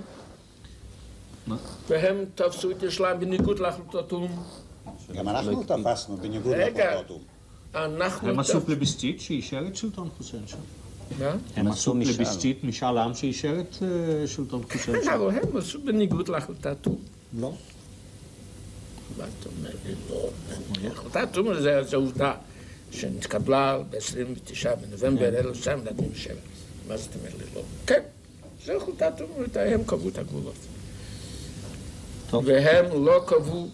[1.89, 4.43] והם תפסו את ירושלים בניגוד להחלטות האו"ם.
[5.15, 6.55] גם אנחנו תפסנו בניגוד.
[6.55, 7.34] להחלטות האו"ם.
[7.75, 8.29] אנחנו...
[8.29, 10.57] הם עשו פלביסציט שאישר את שלטון חוסיין שם.
[11.19, 11.35] מה?
[11.55, 11.93] הם עשו עשו
[12.63, 12.97] משאל.
[12.97, 15.11] עם שאישר את אה, שלטון חוסיין שם.
[15.11, 16.99] אבל הם עשו בניגוד להחלטת האו"ם.
[17.39, 17.53] לא.
[19.17, 19.93] מה אתה אומר לי?
[20.09, 20.29] לא.
[20.91, 21.53] החלטת האו"ם
[21.83, 22.33] זה עובדה
[22.91, 26.35] שנתקבלה ב-29 בנובמבר 1947.
[26.87, 27.45] מה זאת אומרת לי?
[27.55, 27.61] לא.
[27.87, 28.01] כן,
[28.65, 30.55] זה החלטת האו"ם, הם קבעו את הגבולות.
[32.31, 33.67] והם לא קבעו,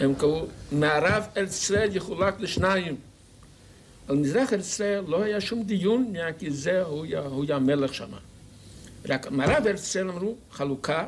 [0.00, 2.96] הם קבעו, מערב ארץ ישראל יחולק לשניים.
[4.08, 8.08] על מזרח ארץ ישראל לא היה שום דיון, כי זה הוא היה- המלך שם.
[9.08, 11.06] רק מערב ארץ ישראל אמרו חלוקה,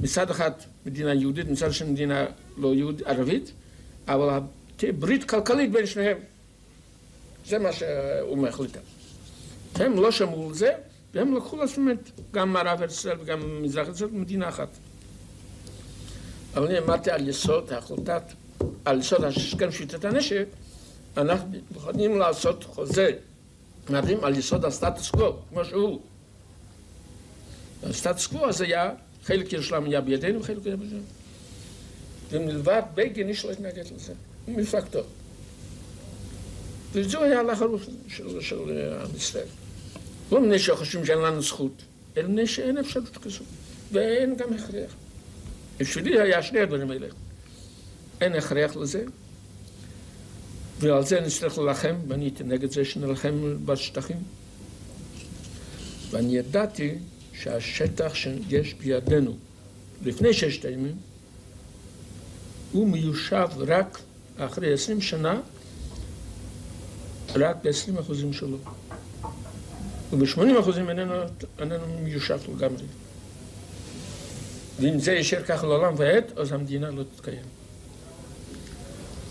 [0.00, 0.50] מצד אחד
[0.86, 2.26] מדינה יהודית, מצד שני מדינה
[2.56, 3.52] לא יהודית, ערבית,
[4.08, 4.38] אבל
[4.76, 6.16] תהיה ברית כלכלית בין שניהם.
[7.46, 8.78] זה מה שהוא החליטה.
[9.74, 10.72] הם לא שמעו על זה,
[11.14, 11.92] והם לקחו לעצמם
[12.32, 14.68] גם מערב ארץ ישראל וגם מזרח ארץ ישראל מדינה אחת.
[16.54, 18.22] אבל אני אמרתי על יסוד ההחלטת,
[18.84, 20.46] על יסוד הסכם שביתת הנשק,
[21.16, 23.10] אנחנו מוכנים לעשות חוזה,
[23.90, 26.00] מדברים על יסוד הסטטוס קוו, כמו שהוא.
[27.82, 28.90] הסטטוס קוו הזה היה,
[29.24, 31.02] חלק ירושלים היה בידינו וחלק היה בידינו.
[32.30, 34.12] ומלבד בגין איש לא התנגד לזה,
[34.48, 35.02] מפלגתו.
[36.92, 38.56] וזו היה לחלוף של, של
[39.04, 39.46] עם ישראל.
[40.32, 41.82] לא מפני שחושבים שאין לנו זכות,
[42.16, 43.44] אלא מפני שאין אפשרות כזו,
[43.92, 44.94] ואין גם הכרח.
[45.78, 47.06] בשבילי היה שני הדברים האלה.
[48.20, 49.04] אין הכרח לזה,
[50.78, 54.16] ועל זה נצטרך להילחם, ואני הייתי נגד זה שנלחם בשטחים.
[56.10, 56.94] ואני ידעתי
[57.32, 59.36] שהשטח שיש בידינו
[60.04, 60.96] לפני ששת הימים,
[62.72, 63.98] הוא מיושב רק
[64.38, 65.40] אחרי עשרים שנה,
[67.34, 68.56] רק ב-20 אחוזים שלו.
[70.12, 71.14] וב-80 אחוזים איננו,
[71.58, 72.84] איננו מיושב לגמרי.
[74.80, 77.63] ואם זה יישאר ככה לעולם ועד, אז המדינה לא תתקיים.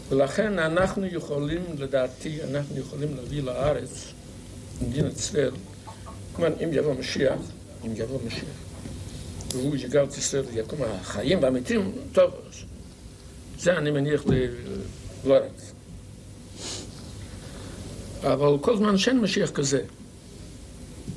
[0.09, 4.13] ולכן אנחנו יכולים, לדעתי, אנחנו יכולים להביא לארץ,
[4.81, 5.51] מדינת ישראל,
[6.33, 7.39] כלומר, אם יבוא משיח,
[7.85, 8.49] אם יבוא משיח,
[9.51, 12.31] והוא יגאל את ישראל ויקום החיים והמתים, טוב,
[13.59, 14.23] זה אני מניח
[15.25, 15.71] לארץ.
[18.23, 19.81] אבל כל זמן שאין משיח כזה,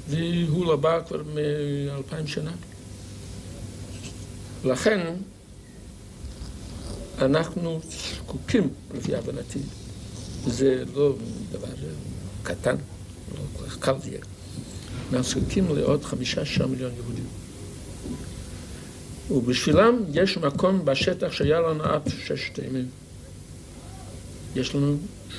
[0.08, 2.52] והוא לא בא כבר מאלפיים שנה,
[4.64, 5.00] לכן
[7.18, 9.58] אנחנו זקוקים, לפי הבנתי,
[10.46, 11.12] זה לא
[11.52, 11.68] דבר
[12.42, 12.76] קטן,
[13.34, 14.20] לא כל כך קל זה יהיה.
[15.12, 17.24] אנחנו זקוקים לעוד חמישה-שישה מיליון יהודים.
[19.30, 22.88] ובשבילם יש מקום בשטח שהיה לנו עד ששת הימים.
[24.56, 24.96] יש לנו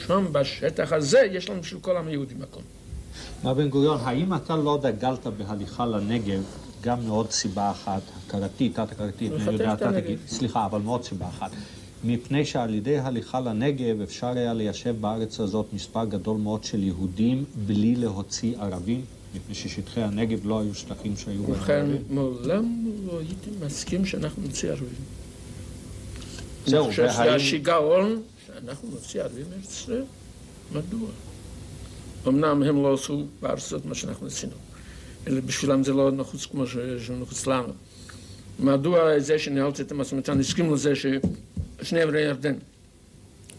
[0.07, 2.63] שם, בשטח הזה, יש לנו בשביל כל העם היהודי מקום.
[3.43, 6.43] מר בן גוריון, האם אתה לא דגלת בהליכה לנגב
[6.87, 11.51] גם מעוד סיבה אחת, הכרתית, תת-הכרתית, אני יודע, אתה תגיד, סליחה, אבל מעוד סיבה אחת.
[12.03, 17.43] מפני שעל ידי הליכה לנגב אפשר היה ליישב בארץ הזאת מספר גדול מאוד של יהודים
[17.65, 19.01] בלי להוציא ערבים,
[19.35, 22.01] מפני ששטחי הנגב לא היו שטחים שהיו בהם ובכן, ערבים.
[22.09, 24.87] מעולם לא הייתי מסכים שאנחנו נוציא ערבים.
[26.65, 30.03] זהו, אני חושב שזה והאם- השיגעון שאנחנו נוציא ערבים מארץ ישראל.
[30.71, 31.09] מדוע?
[32.27, 34.53] אמנם הם לא עשו בארץ הזאת מה שאנחנו עשינו,
[35.45, 36.63] בשבילם זה לא נחוץ כמו
[36.99, 37.73] שנחוץ לנו.
[38.59, 42.55] מדוע זה שניהלתי את המשא ומתן הסכים לזה ששני עברי ירדן?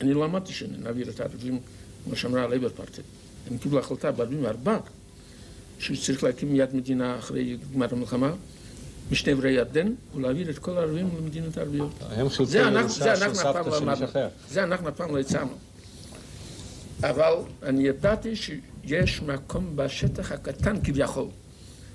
[0.01, 1.61] אני לא אמרתי שנעביר את הערבים,
[2.05, 3.03] כמו שאמרה הלייבר פארטי.
[3.51, 4.71] הם קיבלו החלטה ב-44
[5.79, 8.33] שצריך להקים מיד מדינה אחרי גמר המלחמה,
[9.11, 11.91] משני עברי ירדן, ולהעביר את כל הערבים למדינות ערביות.
[12.11, 14.03] הם חילקי זה אנחנו, ירושה זה של אנחנו אף פעם סבתא לא של אמרנו.
[14.03, 14.29] איש אחר.
[14.51, 15.53] זה אנחנו אף פעם לא הצענו.
[17.03, 21.27] אבל אני ידעתי שיש מקום בשטח הקטן כביכול,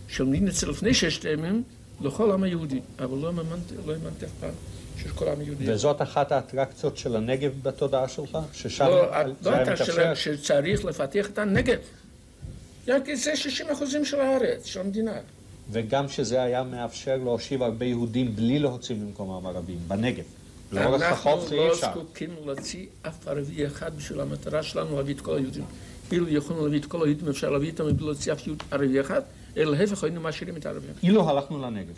[0.08, 1.64] של ישראל לפני ששת הימים,
[2.02, 2.80] לכל העם היהודי.
[3.00, 4.50] אבל לא האמנתי, לא האמנתי אף פעם
[4.98, 5.72] שיש כל העם היהודי.
[5.72, 8.38] וזאת אחת האטרקציות של הנגב בתודעה שלך?
[8.54, 9.06] ששם לא,
[9.42, 9.94] זה לא היה הייתה מתאפשר?
[9.94, 11.78] שאלה שצריך לפתח את הנגב.
[13.14, 15.14] זה 60 אחוזים של הארץ, של המדינה.
[15.72, 20.24] וגם שזה היה מאפשר להושיב הרבה יהודים בלי להוציא ממקומם ערבים, בנגב.
[20.72, 21.92] לאורך החוף אנחנו זה לא אי אפשר.
[21.92, 25.64] זקוקים להוציא אף ערבי אחד בשביל המטרה שלנו להביא את כל היהודים.
[26.12, 29.22] אילו יכולנו להביא את כל היהודים, אפשר להביא אותם מבלי להוציא אף יהוד ערבי אחד,
[29.58, 30.90] אלא להפך היינו משאירים את הערבים.
[31.04, 31.94] אילו הלכנו לנגב.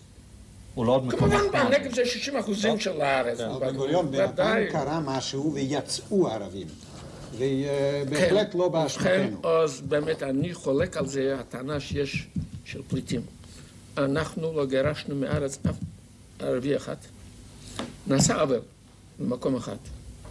[1.06, 1.32] מקומות.
[1.42, 3.40] כמובן, בנגב זה 60 אחוזים של הארץ.
[3.40, 4.12] אבל בן גוריון.
[4.12, 6.68] בינתיים קרה משהו ויצאו ערבים.
[7.38, 9.50] ובהחלט לא ובכן, באשמתנו.
[9.50, 12.28] אז באמת אני חולק על זה, הטענה שיש
[12.66, 13.22] של פליטים.
[13.98, 15.76] אנחנו לא גירשנו מארץ אף
[16.40, 16.96] ערבי אחד.
[18.08, 18.60] נעשה עוול
[19.20, 19.76] במקום אחד,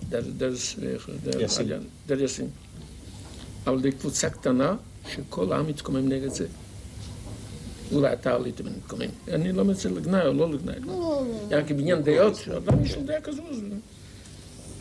[0.08, 0.22] דר,
[1.40, 1.68] יאסין.
[2.06, 2.48] דר יאסין.
[3.66, 4.76] אבל לקבוצה קטנה
[5.10, 6.46] שכל העם התקומם נגד זה.
[7.92, 9.08] אולי אתה עלית מתקומם.
[9.28, 10.76] אני לא מנסה לגנאי או לא לגנאי.
[11.50, 13.42] היה כבעניין דעות, שאדם יש לו דעה כזו,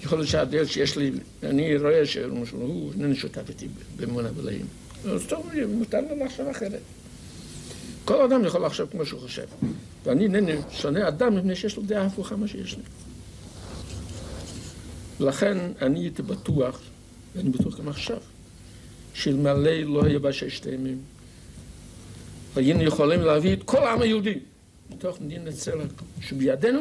[0.01, 1.11] יכול להיות שהדעות שיש לי,
[1.43, 4.65] אני רואה שהוא איננו שותף איתי באמונה בלעים.
[5.05, 6.79] אז טוב, מותר לו לחשוב אחרת.
[8.05, 9.45] כל אדם יכול לחשוב כמו שהוא חושב.
[10.05, 12.83] ואני אינני שונא אדם מפני שיש לו דעה הפוכה מה שיש לי.
[15.19, 16.81] לכן אני הייתי בטוח,
[17.35, 18.17] ואני בטוח גם עכשיו,
[19.13, 20.97] שאלמלא לא היה בששת הימים,
[22.55, 24.39] היינו יכולים להביא את כל העם היהודי
[24.89, 25.77] מתוך מדינת ישראל
[26.21, 26.79] שבידינו,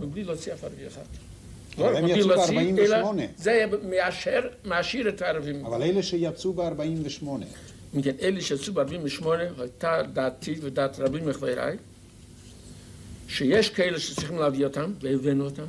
[0.00, 1.02] מבלי להוציא אף ערבי אחד.
[1.78, 3.20] לא אבל הם יצאו להוציא, אלא ב-48.
[3.36, 5.66] זה היה מאשר, מעשיר את הערבים.
[5.66, 7.24] אבל אלה שיצאו ב-48,
[7.94, 9.26] מכן אלה שיצאו ב-48
[9.58, 11.76] הייתה דעתי ודעת רבים מחבריי
[13.28, 15.64] שיש כאלה שצריכים להביא אותם והבאנו אותם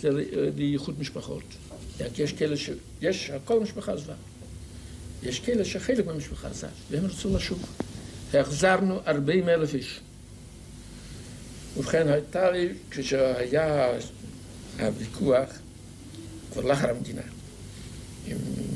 [0.00, 0.24] זה ל-
[0.56, 1.42] לאיחוד משפחות.
[2.18, 2.70] יש כאלה ש...
[3.02, 4.14] יש, כל המשפחה עזבה.
[5.22, 7.64] יש כאלה שחלק מהמשפחה עזב והם רצו לשוב.
[8.40, 10.00] החזרנו 40 אלף איש.
[11.76, 13.86] ובכן הייתה לי, כשהיה
[14.78, 15.48] הוויכוח
[16.52, 17.22] כבר לאחר המדינה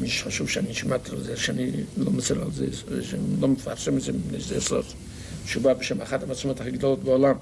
[0.00, 2.66] מי שחשוב שאני שמעתי על זה, שאני לא מוסר על זה,
[3.02, 4.84] שאני לא מפרסם את זה מפני שזה סוד,
[5.46, 7.34] שהוא בא בשם אחת המצלמות הכי גדולות בעולם.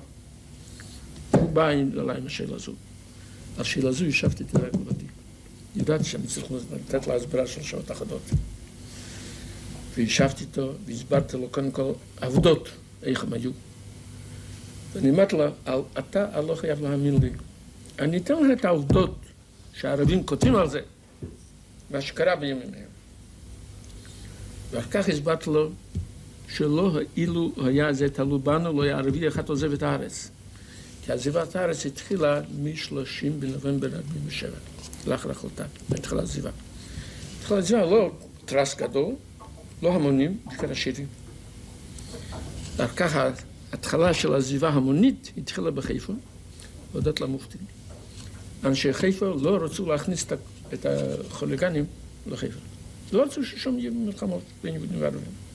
[1.30, 2.72] הוא בא אליי עם השאלה הזו.
[3.56, 5.04] על השאלה הזו ישבתי רק לבדי.
[5.76, 8.22] ידעתי שהם צריכים לתת לה הסברה של שעות אחדות.
[9.96, 12.68] וישבתי איתו והסברתי לו קודם כל עבודות,
[13.02, 13.50] איך הם היו.
[14.92, 15.44] ואני אמרתי לו,
[15.98, 17.30] אתה לא חייב להאמין לי.
[17.98, 19.16] אני אתן לך את העובדות
[19.74, 20.80] שהערבים כותבים על זה,
[21.90, 22.84] מה שקרה בימים ההם.
[24.70, 25.70] ואחר כך הסברתי לו
[26.48, 30.30] שלא אילו היה זה תלוי בנו, לא היה ערבי אחד עוזב את הארץ.
[31.04, 34.50] כי עזיבת הארץ התחילה מ-30 בנובמבר 47,
[35.06, 36.50] לאחר החלטה, התחילה עזיבה.
[37.38, 38.10] התחילה עזיבה לא
[38.44, 39.14] טרס גדול,
[39.82, 41.06] לא המונים, בעיקר עשירים.
[42.96, 43.16] כך
[43.72, 46.12] ההתחלה של עזיבה המונית התחילה בחיפה,
[46.92, 47.58] הודות למופתי.
[48.64, 50.26] אנשי חיפה לא רצו להכניס
[50.74, 51.84] את החוליגנים
[52.26, 52.58] לחיפה.
[53.12, 55.46] לא רצו ששם יהיו מלחמות בין יהודים וערבים.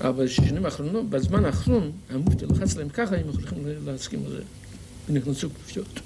[0.00, 4.42] אבל בשנים האחרונות, בזמן האחרון, המופתי לחץ להם ככה, הם יכולים להסכים לזה.
[5.08, 6.00] ונכנסו כפיות.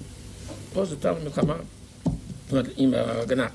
[0.73, 1.57] פה זה תל מלחמה,
[2.05, 3.49] זאת אומרת, עם ההגנה.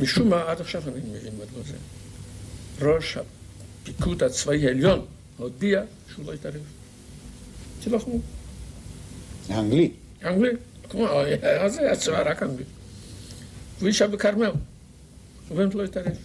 [0.00, 1.76] משום מה, עד עכשיו אני מבין מדוע זה.
[2.86, 5.82] ראש הפיקוד הצבאי העליון הודיע
[6.12, 6.62] שהוא לא יתערב.
[7.82, 8.20] תילחמו.
[9.48, 9.90] האנגלי.
[10.24, 10.50] אנגלי.
[10.90, 11.08] כמו,
[11.60, 12.64] אז זה הצבא רק אנגלי.
[13.78, 14.50] והוא ישב בכרמל,
[15.48, 16.16] והם לא התערב.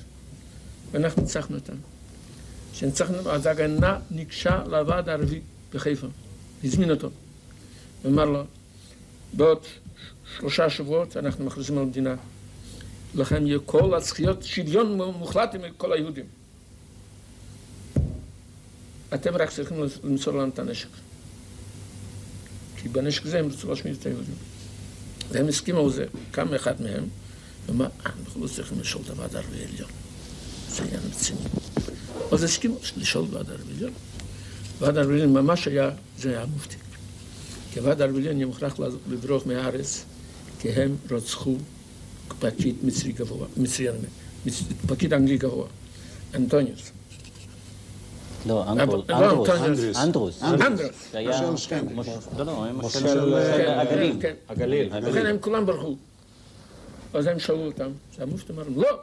[0.92, 1.74] ואנחנו ניצחנו אותם.
[2.74, 5.42] כשניצחנו, אז ההגנה ניגשה לוועד הערבי
[5.74, 6.08] בחיפה,
[6.64, 7.10] הזמין אותו.
[8.04, 8.44] ואמר לו,
[9.34, 9.60] בעוד
[10.38, 12.16] שלושה שבועות אנחנו מכריזים על מדינה.
[13.18, 16.26] לכם יהיה כל הזכיות, שוויון מוחלט עם כל היהודים.
[19.14, 20.88] אתם רק צריכים למסור לנו את הנשק.
[22.78, 24.36] כי בנשק הזה הם רצו להשמיד את היהודים.
[25.32, 27.04] והם הסכימו על זה, קם אחד מהם,
[27.68, 29.90] ואמר, אנחנו לא צריכים לשאול את הוועד הערבי העליון.
[30.70, 31.40] זה עניין רציני.
[32.32, 33.94] אז הסכימו לשאול את הוועד הערבי העליון.
[34.80, 36.76] ועד הערבי העליון ממש היה, זה היה מופתי.
[37.72, 38.74] כי הוועד הערבי העליון היה מוכרח
[39.10, 40.06] לברוח מהארץ,
[40.60, 41.58] כי הם רצחו
[42.40, 43.88] פקיד מצרי גבוה, מצרי,
[44.88, 45.68] פקיד אנגלי גבוה,
[46.36, 46.92] אנטוניוס.
[48.46, 49.10] לא, אנדרוס.
[49.10, 49.96] אנדרוס.
[49.98, 50.44] אנדרוס.
[50.44, 51.12] אנדרוס.
[51.12, 51.42] זה היה...
[51.52, 51.86] מושל שכם.
[52.38, 53.34] לא, לא, הם מושל של-
[53.68, 54.18] הגליל.
[54.22, 54.34] כן.
[54.50, 54.98] הגליל.
[54.98, 55.96] לכן הם כולם ברחו.
[57.14, 59.00] אז הם שאלו אותם, אז המופתי אמר להם, לא,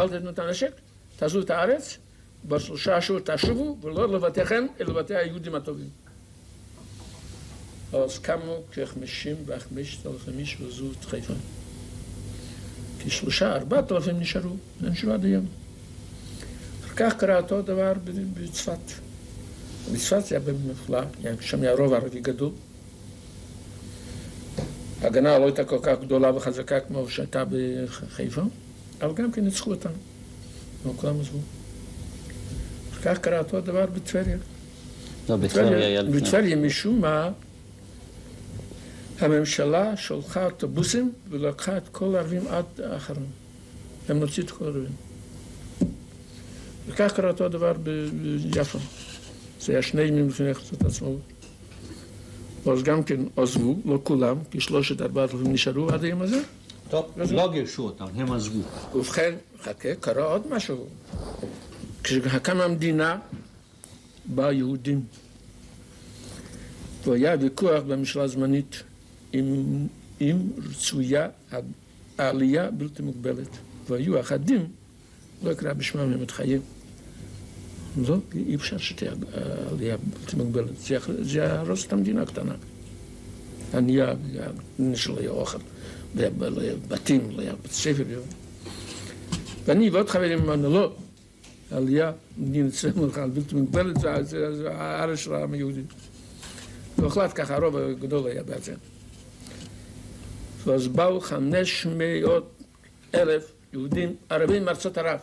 [0.00, 0.70] אל תתנו את הנשק,
[1.16, 1.98] תעזבו את הארץ,
[2.48, 5.88] בשלושה שבועות תשובו, ולא לבתיכם, אלא לבתי היהודים הטובים.
[7.92, 11.32] אז קמו כחמישים וחמשת אלפים איש ועזבו את חיפה.
[13.04, 15.46] כשלושה, ארבעת אלפים נשארו, נשארו עד היום.
[16.86, 17.92] אחר כך קרה אותו דבר
[18.34, 18.78] בצפת.
[19.92, 21.00] בצפת זה היה במפלא,
[21.40, 22.50] שם היה רוב ערבי גדול.
[25.02, 28.42] ההגנה לא הייתה כל כך גדולה וחזקה כמו שהייתה בחיפה,
[29.00, 29.90] אבל גם כן ניצחו אותם.
[30.84, 31.38] אבל כולם עזבו.
[32.92, 34.36] אחר כך קרה אותו דבר בטבריה.
[35.28, 36.20] לא, בטבריה היה לפני.
[36.20, 37.30] בטבריה משום מה
[39.20, 43.26] הממשלה שלחה אוטובוסים ולקחה את כל הערבים עד האחרון.
[44.08, 44.92] הם נוציא את כל הערבים.
[46.88, 48.08] וכך קרה אותו דבר ב-
[48.52, 48.78] ביפו.
[49.60, 51.20] זה היה שני ימים לפני החלטת העצמאות.
[52.72, 56.40] אז גם כן עזבו, לא כולם, כי שלושת ארבעת אלפים נשארו עד היום הזה.
[56.90, 58.60] טוב, לא גירשו אותם, הם עזבו.
[58.94, 60.86] ובכן, חכה, קרה עוד משהו.
[62.04, 63.18] כשקמה המדינה,
[64.24, 65.02] באו יהודים.
[67.06, 68.82] והיה ויכוח בממשלה הזמנית
[69.34, 69.64] אם,
[70.20, 70.36] אם
[70.70, 71.28] רצויה
[72.18, 73.48] העלייה בלתי מוגבלת.
[73.88, 74.66] והיו אחדים,
[75.42, 76.62] לא אקרא בשמם, הם מתחייב.
[78.08, 79.12] לא, אי אפשר שתהיה
[79.70, 80.70] עלייה בלתי מוגבלת.
[81.22, 82.54] זה יהרוס את המדינה הקטנה.
[83.74, 84.14] ענייה,
[84.94, 85.58] שלא יהיה אוכל,
[86.16, 86.62] לא יהיה- לא
[87.36, 88.04] לא ספר.
[88.08, 88.20] לא
[89.64, 90.92] ואני ועוד חברים אמרנו, לא,
[91.70, 95.80] העלייה, מדינת ישראל מלכה בלתי מוגבלת, זה- הארץ של העם היהודי.
[96.98, 98.62] והוחלט ככה, הרוב הגדול היה בעד
[100.68, 102.62] ואז באו חמש מאות
[103.14, 105.20] אלף יהודים ערבים מארצות ערב.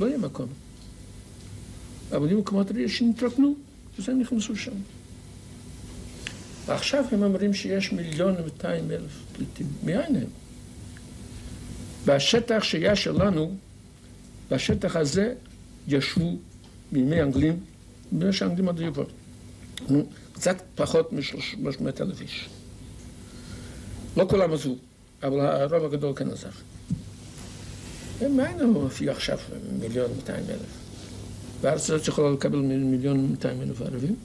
[0.00, 0.48] לא יהיה מקום.
[2.10, 3.54] אבל היו מקומות שנתרוקנו,
[3.98, 4.72] אז הם נכנסו שם.
[6.66, 9.66] ועכשיו הם אומרים שיש מיליון ומאתיים אלף פליטים.
[9.84, 10.28] מאין הם?
[12.04, 13.54] והשטח שהיה שלנו,
[14.50, 15.34] בשטח הזה
[15.88, 16.36] ישבו
[16.92, 17.60] מימי האנגלים,
[18.12, 19.04] בימי שהאנגלים עוד היו פה.
[20.32, 22.48] קצת פחות מ-300 אלף איש.
[24.16, 24.74] לא כולם עזבו,
[25.22, 26.48] אבל הרוב הגדול כן עזב.
[28.30, 29.38] מאין הוא מופיע עכשיו
[29.80, 30.60] מיליון 200 אלף?
[31.60, 34.16] והארץ הזאת יכולה לקבל מיליון 200 אלף ערבים?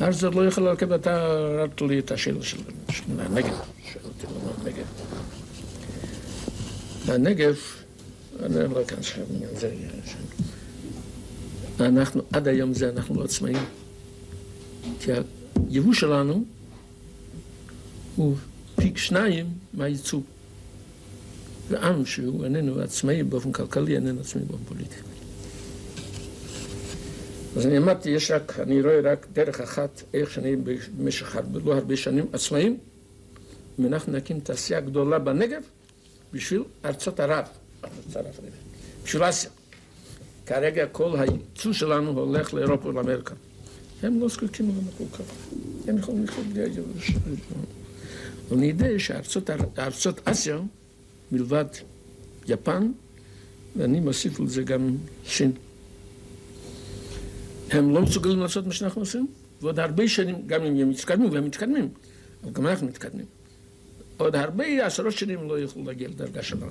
[0.00, 1.26] הארץ הזאת לא יכולה לקבל, אתה
[1.64, 2.58] רק לי את השאלה של
[3.18, 3.58] הנגב,
[7.08, 7.58] הנגב.
[8.42, 9.74] אני לא עכשיו לעניין זה,
[11.80, 13.56] אנחנו, עד היום זה אנחנו לא עצמאים.
[15.00, 15.10] כי
[15.70, 16.44] היבוא שלנו
[18.16, 18.36] הוא
[18.76, 20.20] פי שניים מהייצוא.
[21.68, 24.96] ועם שהוא איננו עצמאי באופן כלכלי, איננו עצמאי באופן פוליטי.
[27.56, 30.56] אז אני אמרתי, יש רק, אני רואה רק דרך אחת, איך שאני
[30.96, 32.76] במשך לא הרבה שנים עצמאים,
[33.78, 35.62] אם אנחנו נקים תעשייה גדולה בנגב,
[36.32, 37.44] בשביל ארצות ערב,
[39.04, 39.50] בשביל אסיה.
[40.46, 43.34] כרגע כל הייצוא שלנו הולך לאירופה ולאמריקה.
[44.02, 45.32] הם לא זקוקים לנו כל כך.
[45.88, 46.82] הם יכולים לחיות בלי הייצוא.
[48.52, 50.58] אני יודע שארצות אסיה,
[51.32, 51.64] מלבד
[52.48, 52.92] יפן,
[53.76, 54.96] ואני מוסיף לזה גם
[55.26, 55.52] סין.
[57.70, 59.26] הם לא מסוגלים לעשות מה שאנחנו עושים,
[59.62, 61.88] ועוד הרבה שנים, גם אם הם מתקדמים, והם מתקדמים,
[62.44, 63.26] אבל גם אנחנו מתקדמים.
[64.16, 66.70] עוד הרבה עשרות שנים לא יוכלו להגיע לדרגה שלנו.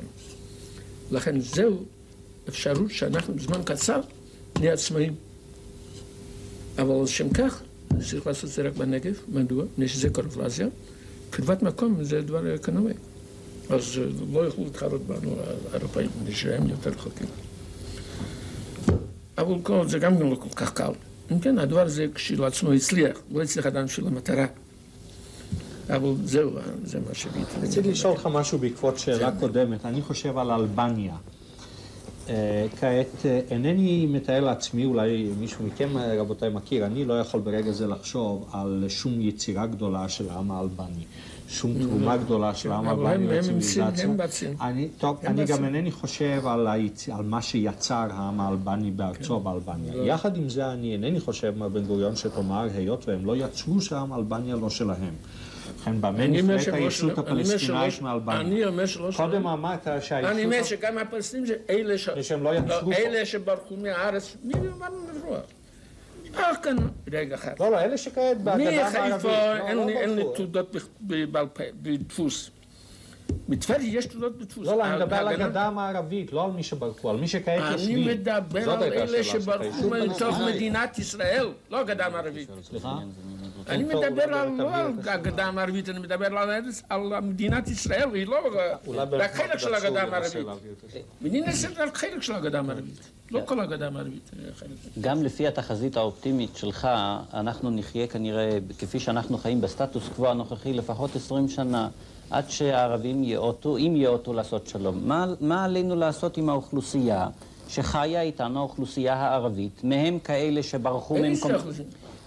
[1.12, 1.86] לכן זהו
[2.50, 4.02] אפשרות שאנחנו בזמן קצר
[4.60, 5.16] נהיה עצמאים.
[6.78, 7.62] אבל לשם כך
[8.10, 9.66] צריך לעשות את זה רק בנגב, מדוע?
[9.66, 10.68] מפני שזה קרוב לאסיה.
[11.32, 12.94] קרבת מקום זה דבר אקונומי.
[13.70, 14.00] אז
[14.32, 15.36] לא יוכלו להתחרות בנו
[15.72, 17.28] האירופאים, שהם יותר רחוקים.
[19.38, 20.92] אבל כל זה גם לא כל כך קל.
[21.32, 24.46] אם כן, הדבר הזה כשלעצמו הצליח, לא הצליח עדיין בשביל המטרה.
[25.90, 26.52] אבל זהו,
[26.84, 27.60] זה מה שביטי.
[27.62, 29.86] רציתי לשאול אותך משהו בעקבות שאלה קודמת.
[29.86, 31.16] אני חושב על אלבניה.
[32.80, 38.50] כעת אינני מתאר לעצמי, אולי מישהו מכם רבותיי מכיר, אני לא יכול ברגע זה לחשוב
[38.54, 41.04] על שום יצירה גדולה של העם האלבני.
[41.52, 44.08] שום תרומה גדולה של העם האלבני לציוויליזציה.
[44.98, 46.42] טוב, אני גם אינני חושב
[47.12, 50.06] על מה שיצר העם האלבני בארצו באלבניה.
[50.06, 54.14] יחד עם זה אני אינני חושב, מר בן גוריון, שתאמר, היות והם לא יצרו שהעם
[54.14, 55.14] האלבניה לא שלהם.
[55.82, 58.42] ובכן, במה נפלט הישות הפלסטינאית מאלבניה?
[58.42, 60.32] אני אומר שלא קודם אמרת שהישות...
[60.32, 62.10] אני אומר שגם הפלסטינים זה אלה ש...
[62.22, 62.94] שהם לא יצרו פה.
[62.94, 65.42] אלה שברחו מהארץ, מי אמרנו לברוח?
[66.36, 66.76] אך כאן,
[67.12, 67.52] רגע אחד.
[67.60, 69.32] לא, לא, אלה שכעת בגדה המערבית.
[69.88, 70.76] אין לי תעודות
[71.82, 72.52] בדפוס.
[73.50, 74.68] בטבריה יש תעודות בדפוס.
[74.68, 78.08] לא, לא, אני מדבר על הגדה המערבית, לא על מי שברחו, על מי שכעת יושבים.
[78.08, 82.50] אני מדבר על אלה שברחו מתוך מדינת ישראל, לא הגדה המערבית.
[82.64, 82.96] סליחה?
[83.72, 86.26] אני מדבר על, לא על הגדה המערבית, אני מדבר
[86.90, 88.40] על מדינת ישראל, היא לא
[89.12, 90.48] רק חלק של הגדה המערבית.
[91.22, 94.32] מדינת ישראל רק חלק של הגדה המערבית, לא כל הגדה המערבית.
[95.02, 96.88] גם לפי התחזית האופטימית שלך,
[97.34, 101.90] אנחנו נחיה כנראה, כפי שאנחנו חיים בסטטוס קוו הנוכחי, לפחות 20 שנה.
[102.32, 105.08] עד שהערבים יאותו, אם יאותו לעשות שלום.
[105.08, 107.28] מה, מה עלינו לעשות עם האוכלוסייה
[107.68, 111.52] שחיה איתנו, האוכלוסייה הערבית, מהם כאלה שברחו ממקום...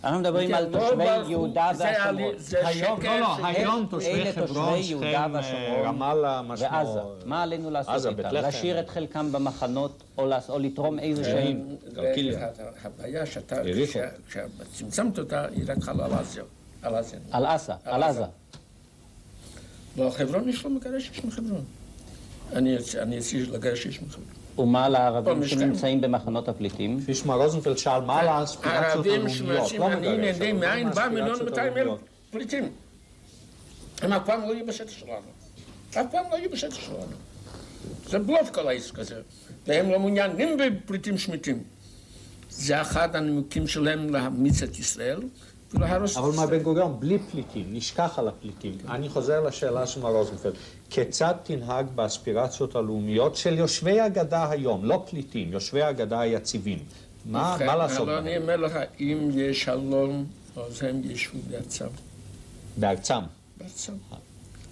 [0.04, 2.34] אנחנו מדברים על תושבי יהודה והשומרון.
[2.52, 5.00] היום, לא, לא, היום תושבי חברון, שכם,
[5.84, 7.00] רמאללה, ועזה.
[7.24, 8.28] מה עלינו לעשות איתם?
[8.32, 11.68] להשאיר את חלקם במחנות, או לתרום איזה שהם...
[12.84, 13.56] הבעיה שאתה,
[14.28, 16.40] כשצמצמת אותה, היא רק חלה על עזה.
[17.30, 18.24] על עזה, על עזה.
[19.98, 21.64] בחברון יש לו מגרש איש מחברון.
[22.52, 22.78] אני
[23.18, 24.43] אציע לגרש איש מחברון.
[24.58, 27.00] ומה לערבים שנמצאים במחנות הפליטים?
[27.00, 31.76] כפי שמר רוזנפלד שאל, מה על האספירציות הערבים שמנסים להנהים ידי מאין בא מיליון ומאתיים
[31.76, 31.98] אלף
[32.30, 32.68] פליטים.
[34.02, 35.26] הם אף פעם לא יהיו בשטח שלנו.
[35.90, 37.12] אף פעם לא יהיו בשטח שלנו.
[38.08, 39.20] זה בלוף כל העסק הזה.
[39.66, 41.62] והם לא מעוניינים בפליטים שמיטים.
[42.50, 45.20] זה אחד הנימוקים שלהם להמיץ את ישראל.
[46.16, 48.78] אבל מר בן גוריון, בלי פליטים, נשכח על הפליטים.
[48.88, 50.52] אני חוזר לשאלה של מר רוזנפלד.
[50.90, 56.78] כיצד תנהג באספירציות הלאומיות של יושבי הגדה היום, לא פליטים, יושבי הגדה היציבים?
[57.26, 58.08] מה, מה לעשות?
[58.08, 60.24] אני אומר לך, אם יש שלום,
[60.56, 61.86] אז הם ישבו בארצם.
[62.76, 63.20] בארצם?
[63.56, 63.92] בארצם.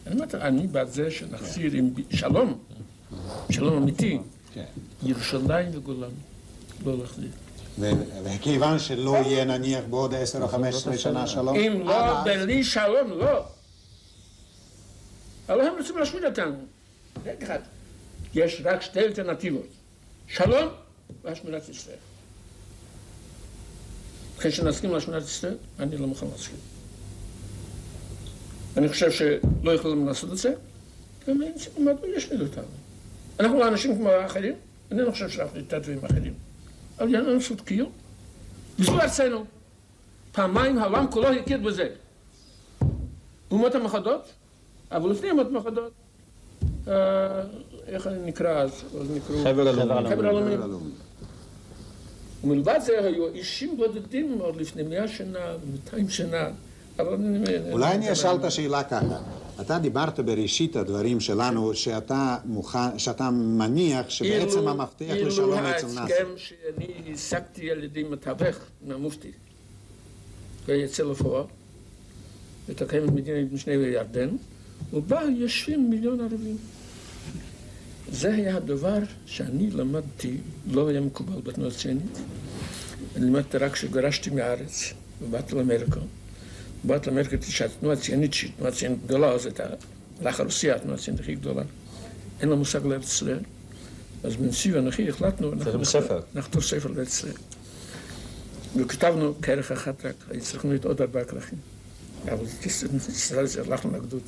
[0.06, 2.58] אני אומר, אני בעד זה שנחזיר עם שלום,
[3.50, 4.18] שלום אמיתי,
[5.02, 6.10] ירושלים וגולן,
[6.86, 7.28] לא להחזיר.
[8.24, 13.10] וכיוון שלא יהיה נניח בעוד עשר או חמש עשרה שנה שלום, אם לא בלי שלום,
[13.18, 13.44] לא.
[15.48, 16.54] אבל הם רוצים להשמיד אותנו.
[17.26, 17.58] רגע אחד,
[18.34, 19.66] יש רק שתי אלטרנטיבות,
[20.26, 20.68] שלום
[21.24, 21.96] והשמדת ישראל.
[24.38, 26.56] אחרי שנסכים להשמדת ישראל, אני לא מוכן להסכים.
[28.76, 30.54] אני חושב שלא יכולים לעשות את זה,
[31.28, 32.64] גם אין סיבה מדוע להשמיד אותנו.
[33.40, 34.54] אנחנו לא אנשים כמו האחרים,
[34.90, 36.34] אני לא חושב שאנחנו יותר טובים אחרים.
[37.08, 37.90] יש לנו זכות קיום.
[38.78, 39.44] וזו ארצנו.
[40.32, 41.88] פעמיים העולם כולו הכיר בזה.
[43.50, 44.32] אומות המאוחדות,
[44.90, 45.92] אבל לפני אומות המאוחדות,
[47.86, 48.84] איך נקרא אז?
[49.42, 50.08] חבר הלאומים.
[50.10, 50.92] חבר הלאומים.
[52.44, 55.38] ומלבד זה היו אישים בודדים עוד לפני מאה שנה,
[55.72, 56.48] מאתיים שנה.
[57.72, 59.18] אולי אני אשאל את השאלה ככה.
[59.60, 66.00] אתה דיברת בראשית הדברים שלנו שאתה מוכן, שאתה מניח שבעצם המפתח לשלום אצל נאסר.
[66.00, 69.30] אילו ההסכם שאני השגתי על ידי מתווך מהמופתי
[70.66, 71.44] ויצא לפועל,
[72.68, 74.28] ותקיים את מדינת משנה וירדן,
[74.92, 76.56] ובה יושבים מיליון ערבים.
[78.12, 80.36] זה היה הדבר שאני למדתי,
[80.70, 82.18] לא היה מקובל בתנועה הציונית.
[83.16, 86.00] אני לימדתי רק כשגרשתי מהארץ, ובאתי לאמריקה.
[86.84, 89.64] באתי לאמריקה שהתנועה הציונית, שהיא תנועה ציונית גדולה, אז הייתה,
[90.22, 91.62] לאחר רוסיה התנועה הציונית הכי גדולה.
[92.40, 93.38] אין לה מושג לארץ ישראל.
[94.24, 95.52] אז בנשיא ואנוכי החלטנו,
[95.84, 96.16] צריכים.
[96.34, 97.34] נכתוב ספר לארץ ישראל.
[98.76, 101.58] וכתבנו כרך אחת רק, הצלחנו להיות עוד ארבעה כרכים.
[102.32, 102.44] אבל
[103.08, 104.22] ישראל זה הלכנו לגדוד.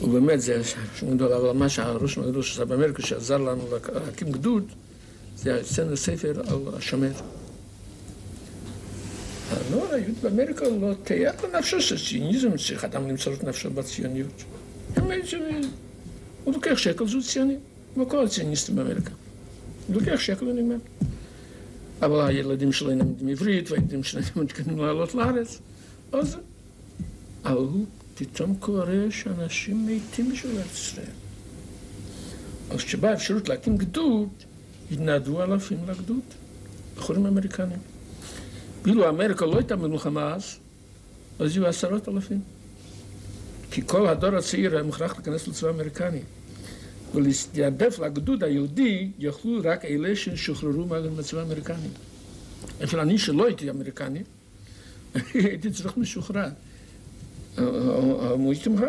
[0.00, 3.68] ובאמת זה שם גדול, אבל מה שהראש מגדול שעשה באמריקה, שעזר לנו
[4.06, 4.64] להקים גדוד,
[5.36, 7.12] זה אצלנו ספר על השמר.
[9.50, 14.44] הנוער היהודי באמריקה לא תיאר לנפשו שציוניזם צריך אדם למצוא את נפשו בציוניות.
[16.44, 17.56] הוא לוקח שקל, זו ציוני,
[17.94, 19.10] כמו כל הציוניסטים באמריקה.
[19.86, 20.76] הוא לוקח שקל ונגמר.
[22.02, 25.58] אבל הילדים שלו אינם יודעים עברית, והילדים שלהם מתכוונים לעלות לארץ.
[26.12, 26.36] אז,
[27.44, 27.84] אבל הוא
[28.14, 31.06] פתאום קורא שאנשים מתים בשביל ארץ ישראל.
[32.70, 34.28] אז כשבאה אפשרות להקים גדוד,
[34.92, 36.20] התנדבו אלפים לגדוד,
[36.96, 37.78] בחורים אמריקנים.
[38.86, 40.56] אילו אמריקה לא הייתה במלחמה אז,
[41.38, 42.40] אז יהיו עשרות אלפים.
[43.70, 46.20] כי כל הדור הצעיר היה מוכרח להיכנס לצבא האמריקני.
[47.14, 51.88] ולהתייעדף לגדוד היהודי יכלו רק אלה ששוחררו מהצבא האמריקני.
[52.84, 54.22] אפילו אני שלא הייתי אמריקני,
[55.34, 56.48] הייתי צריך משוחרר.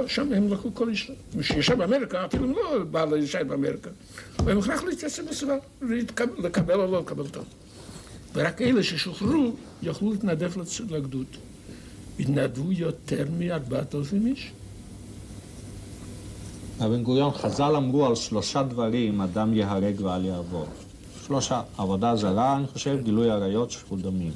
[0.08, 3.90] שם הם לקחו כל איש, מי שישב באמריקה, אפילו אם לא בא להישאר באמריקה,
[4.38, 5.58] הוא מוכרח להתייצב בצבא,
[6.38, 7.46] לקבל או לא לקבל טוב.
[8.34, 9.52] ורק אלה ששוחררו
[9.84, 10.58] יכלו להתנדף
[10.90, 11.26] לגדוד.
[12.20, 14.52] התנדבו יותר מארבעת אלפים איש.
[16.86, 20.66] אבן גוריון, חז"ל אמרו על שלושה דברים אדם ייהרג ואל יעבור.
[21.28, 24.32] שלושה, עבודה זרה, אני חושב, גילוי עריות, שפיכות דמים.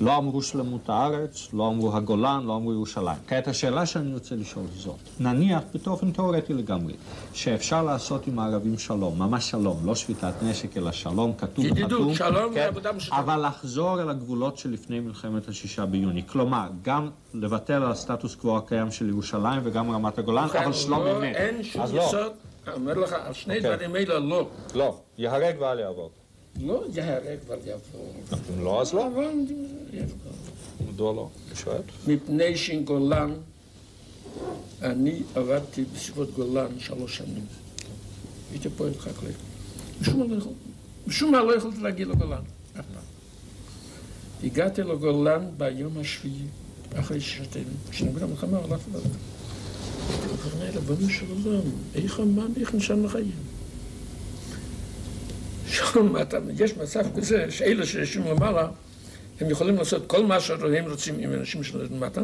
[0.00, 3.18] לא אמרו שלמות הארץ, לא אמרו הגולן, לא אמרו ירושלים.
[3.26, 6.94] כעת השאלה שאני רוצה לשאול זאת, נניח באופן תיאורטי לגמרי,
[7.32, 11.78] שאפשר לעשות עם הערבים שלום, ממש שלום, לא שביתת נשק, אלא שלום, כתוב וחתום.
[11.78, 13.18] ידידות, שלום כן, ועבודה משותפת.
[13.18, 16.22] אבל לחזור אל הגבולות שלפני מלחמת השישה ביוני.
[16.26, 21.18] כלומר, גם לוותר על הסטטוס קוו הקיים של ירושלים וגם רמת הגולן, אבל שלום לא,
[21.18, 21.36] אמת.
[21.36, 22.02] אין שום לא.
[22.02, 22.32] יסוד,
[22.74, 23.70] אומר לך, שני אוקיי.
[23.70, 24.48] דברים אלה לא.
[24.74, 26.10] לא, ייהרג ואל יעבור.
[26.60, 28.12] לא ייהרג ועל יבוא.
[28.54, 29.06] אם לא, אז לא.
[29.06, 29.30] אבל
[29.92, 30.32] יבוא.
[30.88, 31.28] מדוע לא?
[31.54, 31.80] שואל.
[32.06, 33.32] מפני שעם גולן,
[34.82, 37.44] אני עבדתי בסביבות גולן שלוש שנים.
[38.50, 39.32] הייתי פועל חקלאי.
[40.00, 40.58] מה לא יכולתי,
[41.06, 42.42] משום מה לא יכולתי להגיע לגולן,
[42.80, 43.02] אף פעם.
[44.44, 46.46] הגעתי לגולן ביום השביעי,
[46.94, 47.18] אחרי.
[47.90, 49.10] כשנגמרה המלחמה הלכתי לגולן.
[50.56, 51.60] אמרתי ריבונו של עולם,
[51.94, 53.55] איך אמר, איך נשאר לחיים?
[55.66, 58.68] שם אתה, יש מצב כזה שאלה שיושבים למעלה,
[59.40, 62.20] הם יכולים לעשות כל מה שהם רוצים עם אנשים שיושבים למטה.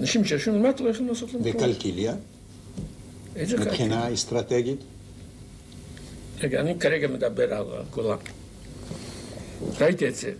[0.00, 1.56] אנשים שיושבים למטה לא יכולים לעשות להם כלום.
[1.56, 2.14] וקלקיליה,
[3.36, 3.72] איזה קלקיליה?
[3.72, 4.78] מבחינה אסטרטגית,
[6.40, 8.16] רגע, אני כרגע מדבר על הגולן.
[9.80, 10.32] ראיתי את זה,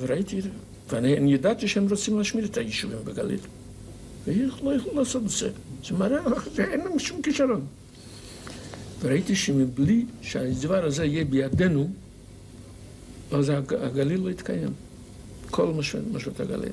[0.00, 0.40] וראיתי,
[0.88, 3.40] ואני אני ידעתי שהם רוצים להשמיד את היישובים בגליל.
[4.26, 5.50] ואיך לא יכלו לעשות את זה?
[5.88, 7.66] זה מראה לך שאין להם שום כישרון.
[9.00, 11.90] וראיתי שמבלי שהדבר הזה יהיה בידינו,
[13.32, 14.72] אז הג- הגליל לא יתקיים.
[15.50, 15.66] כל
[16.12, 16.72] מושבות הגליל.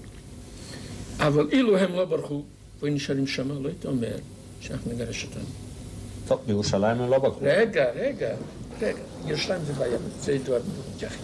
[1.19, 2.43] אבל אילו הם לא ברחו
[2.81, 4.15] והיו נשארים שם, לא הייתי אומר
[4.61, 5.39] שאנחנו נגרש אותם.
[6.27, 7.39] טוב, בירושלים הם לא ברחו.
[7.41, 8.35] רגע, רגע,
[8.81, 8.97] רגע,
[9.27, 10.59] ירושלים זה בעיה, זה דבר
[11.01, 11.19] יחיד.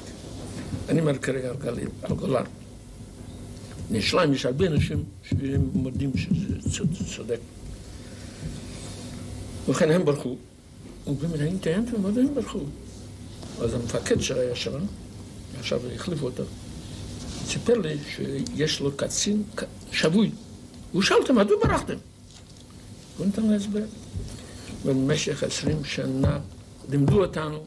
[0.89, 2.43] אני אומר כרגע על גליל, על גולן.
[3.91, 7.39] בירושלים יש הרבה אנשים שהם מודים שזה צוד- צודק.
[9.67, 10.35] ובכן הם ברחו,
[11.07, 12.59] ובאמת אני טענתי למה הם ברחו.
[13.61, 14.79] אז המפקד שהיה שם,
[15.59, 16.43] עכשיו החליפו אותו,
[17.45, 19.43] סיפר לי שיש לו קצין
[19.91, 20.31] שבוי.
[20.91, 21.97] הוא שאל אותם, מדוע ברחתם?
[23.17, 23.83] הוא נתן לי הסבר.
[24.85, 26.39] במשך עשרים שנה
[26.89, 27.63] לימדו אותנו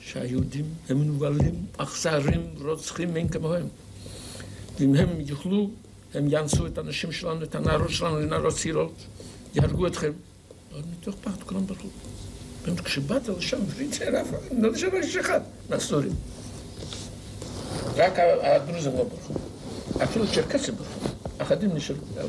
[0.00, 3.66] שהיהודים הם מנוולים, אכזרים, רוצחים מאין כמוהם.
[4.78, 5.70] ואם הם יוכלו,
[6.14, 8.94] הם יאנסו את הנשים שלנו, את הנערות שלנו לנערות צעירות,
[9.54, 10.12] יהרגו אתכם.
[10.72, 11.88] אבל מתוך פחד כולם ברחו.
[12.70, 13.58] באמת, כשבאת לשם,
[14.20, 15.40] אף אחד, לא נשאר איש אחד
[15.70, 16.12] מהסורים.
[17.96, 19.34] רק הדרוזים לא ברחו.
[20.02, 21.08] אפילו צ'רקסים ברחו.
[21.38, 21.98] אחדים נשארו.
[22.16, 22.26] על.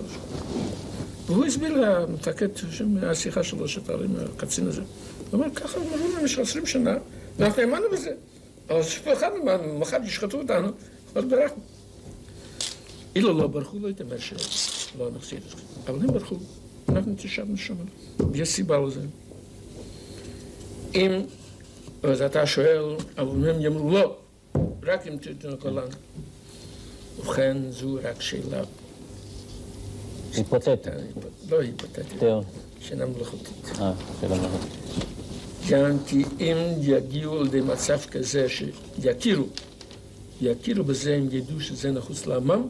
[1.26, 2.48] והוא הסביר למפקד
[2.86, 3.66] מהשיחה שלו
[4.04, 4.82] עם הקצין הזה.
[4.82, 6.98] הוא אומר, ככה אמרו לנו במשך עשרים שנה,
[7.38, 8.12] ואנחנו האמנו בזה.
[8.70, 10.68] אבל שפחדנו, מה, מחר ישחטו אותנו,
[11.16, 11.62] אז ברחנו.
[13.16, 15.58] אילו לא ברחו, לא הייתי אומר שלא נחזיר את זה.
[15.88, 16.36] אבל הם ברחו,
[16.90, 17.76] אנחנו התיישבנו שם.
[18.34, 19.02] יש סיבה לזה.
[20.96, 21.22] אם,
[22.04, 24.16] אז אתה שואל, אבל הם יאמרו לא,
[24.84, 25.88] רק אם תיתנו קולן.
[27.20, 28.64] ובכן, זו רק שאלה
[30.34, 30.88] היפותטית.
[31.50, 32.24] לא היפותטית.
[32.82, 33.80] שינה מלאכותית.
[33.80, 34.72] אה, שאלה מלאכותית.
[35.70, 39.46] גם כי אם יגיעו לידי מצב כזה שיכירו,
[40.42, 42.68] יכירו בזה, הם ידעו שזה נחוץ לעמם,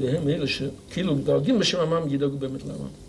[0.00, 3.03] והם אלה שכאילו דואגים בשם עמם, ידאגו באמת לעמם.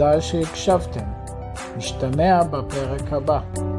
[0.00, 1.04] תודה שהקשבתם.
[1.76, 3.69] נשתמע בפרק הבא.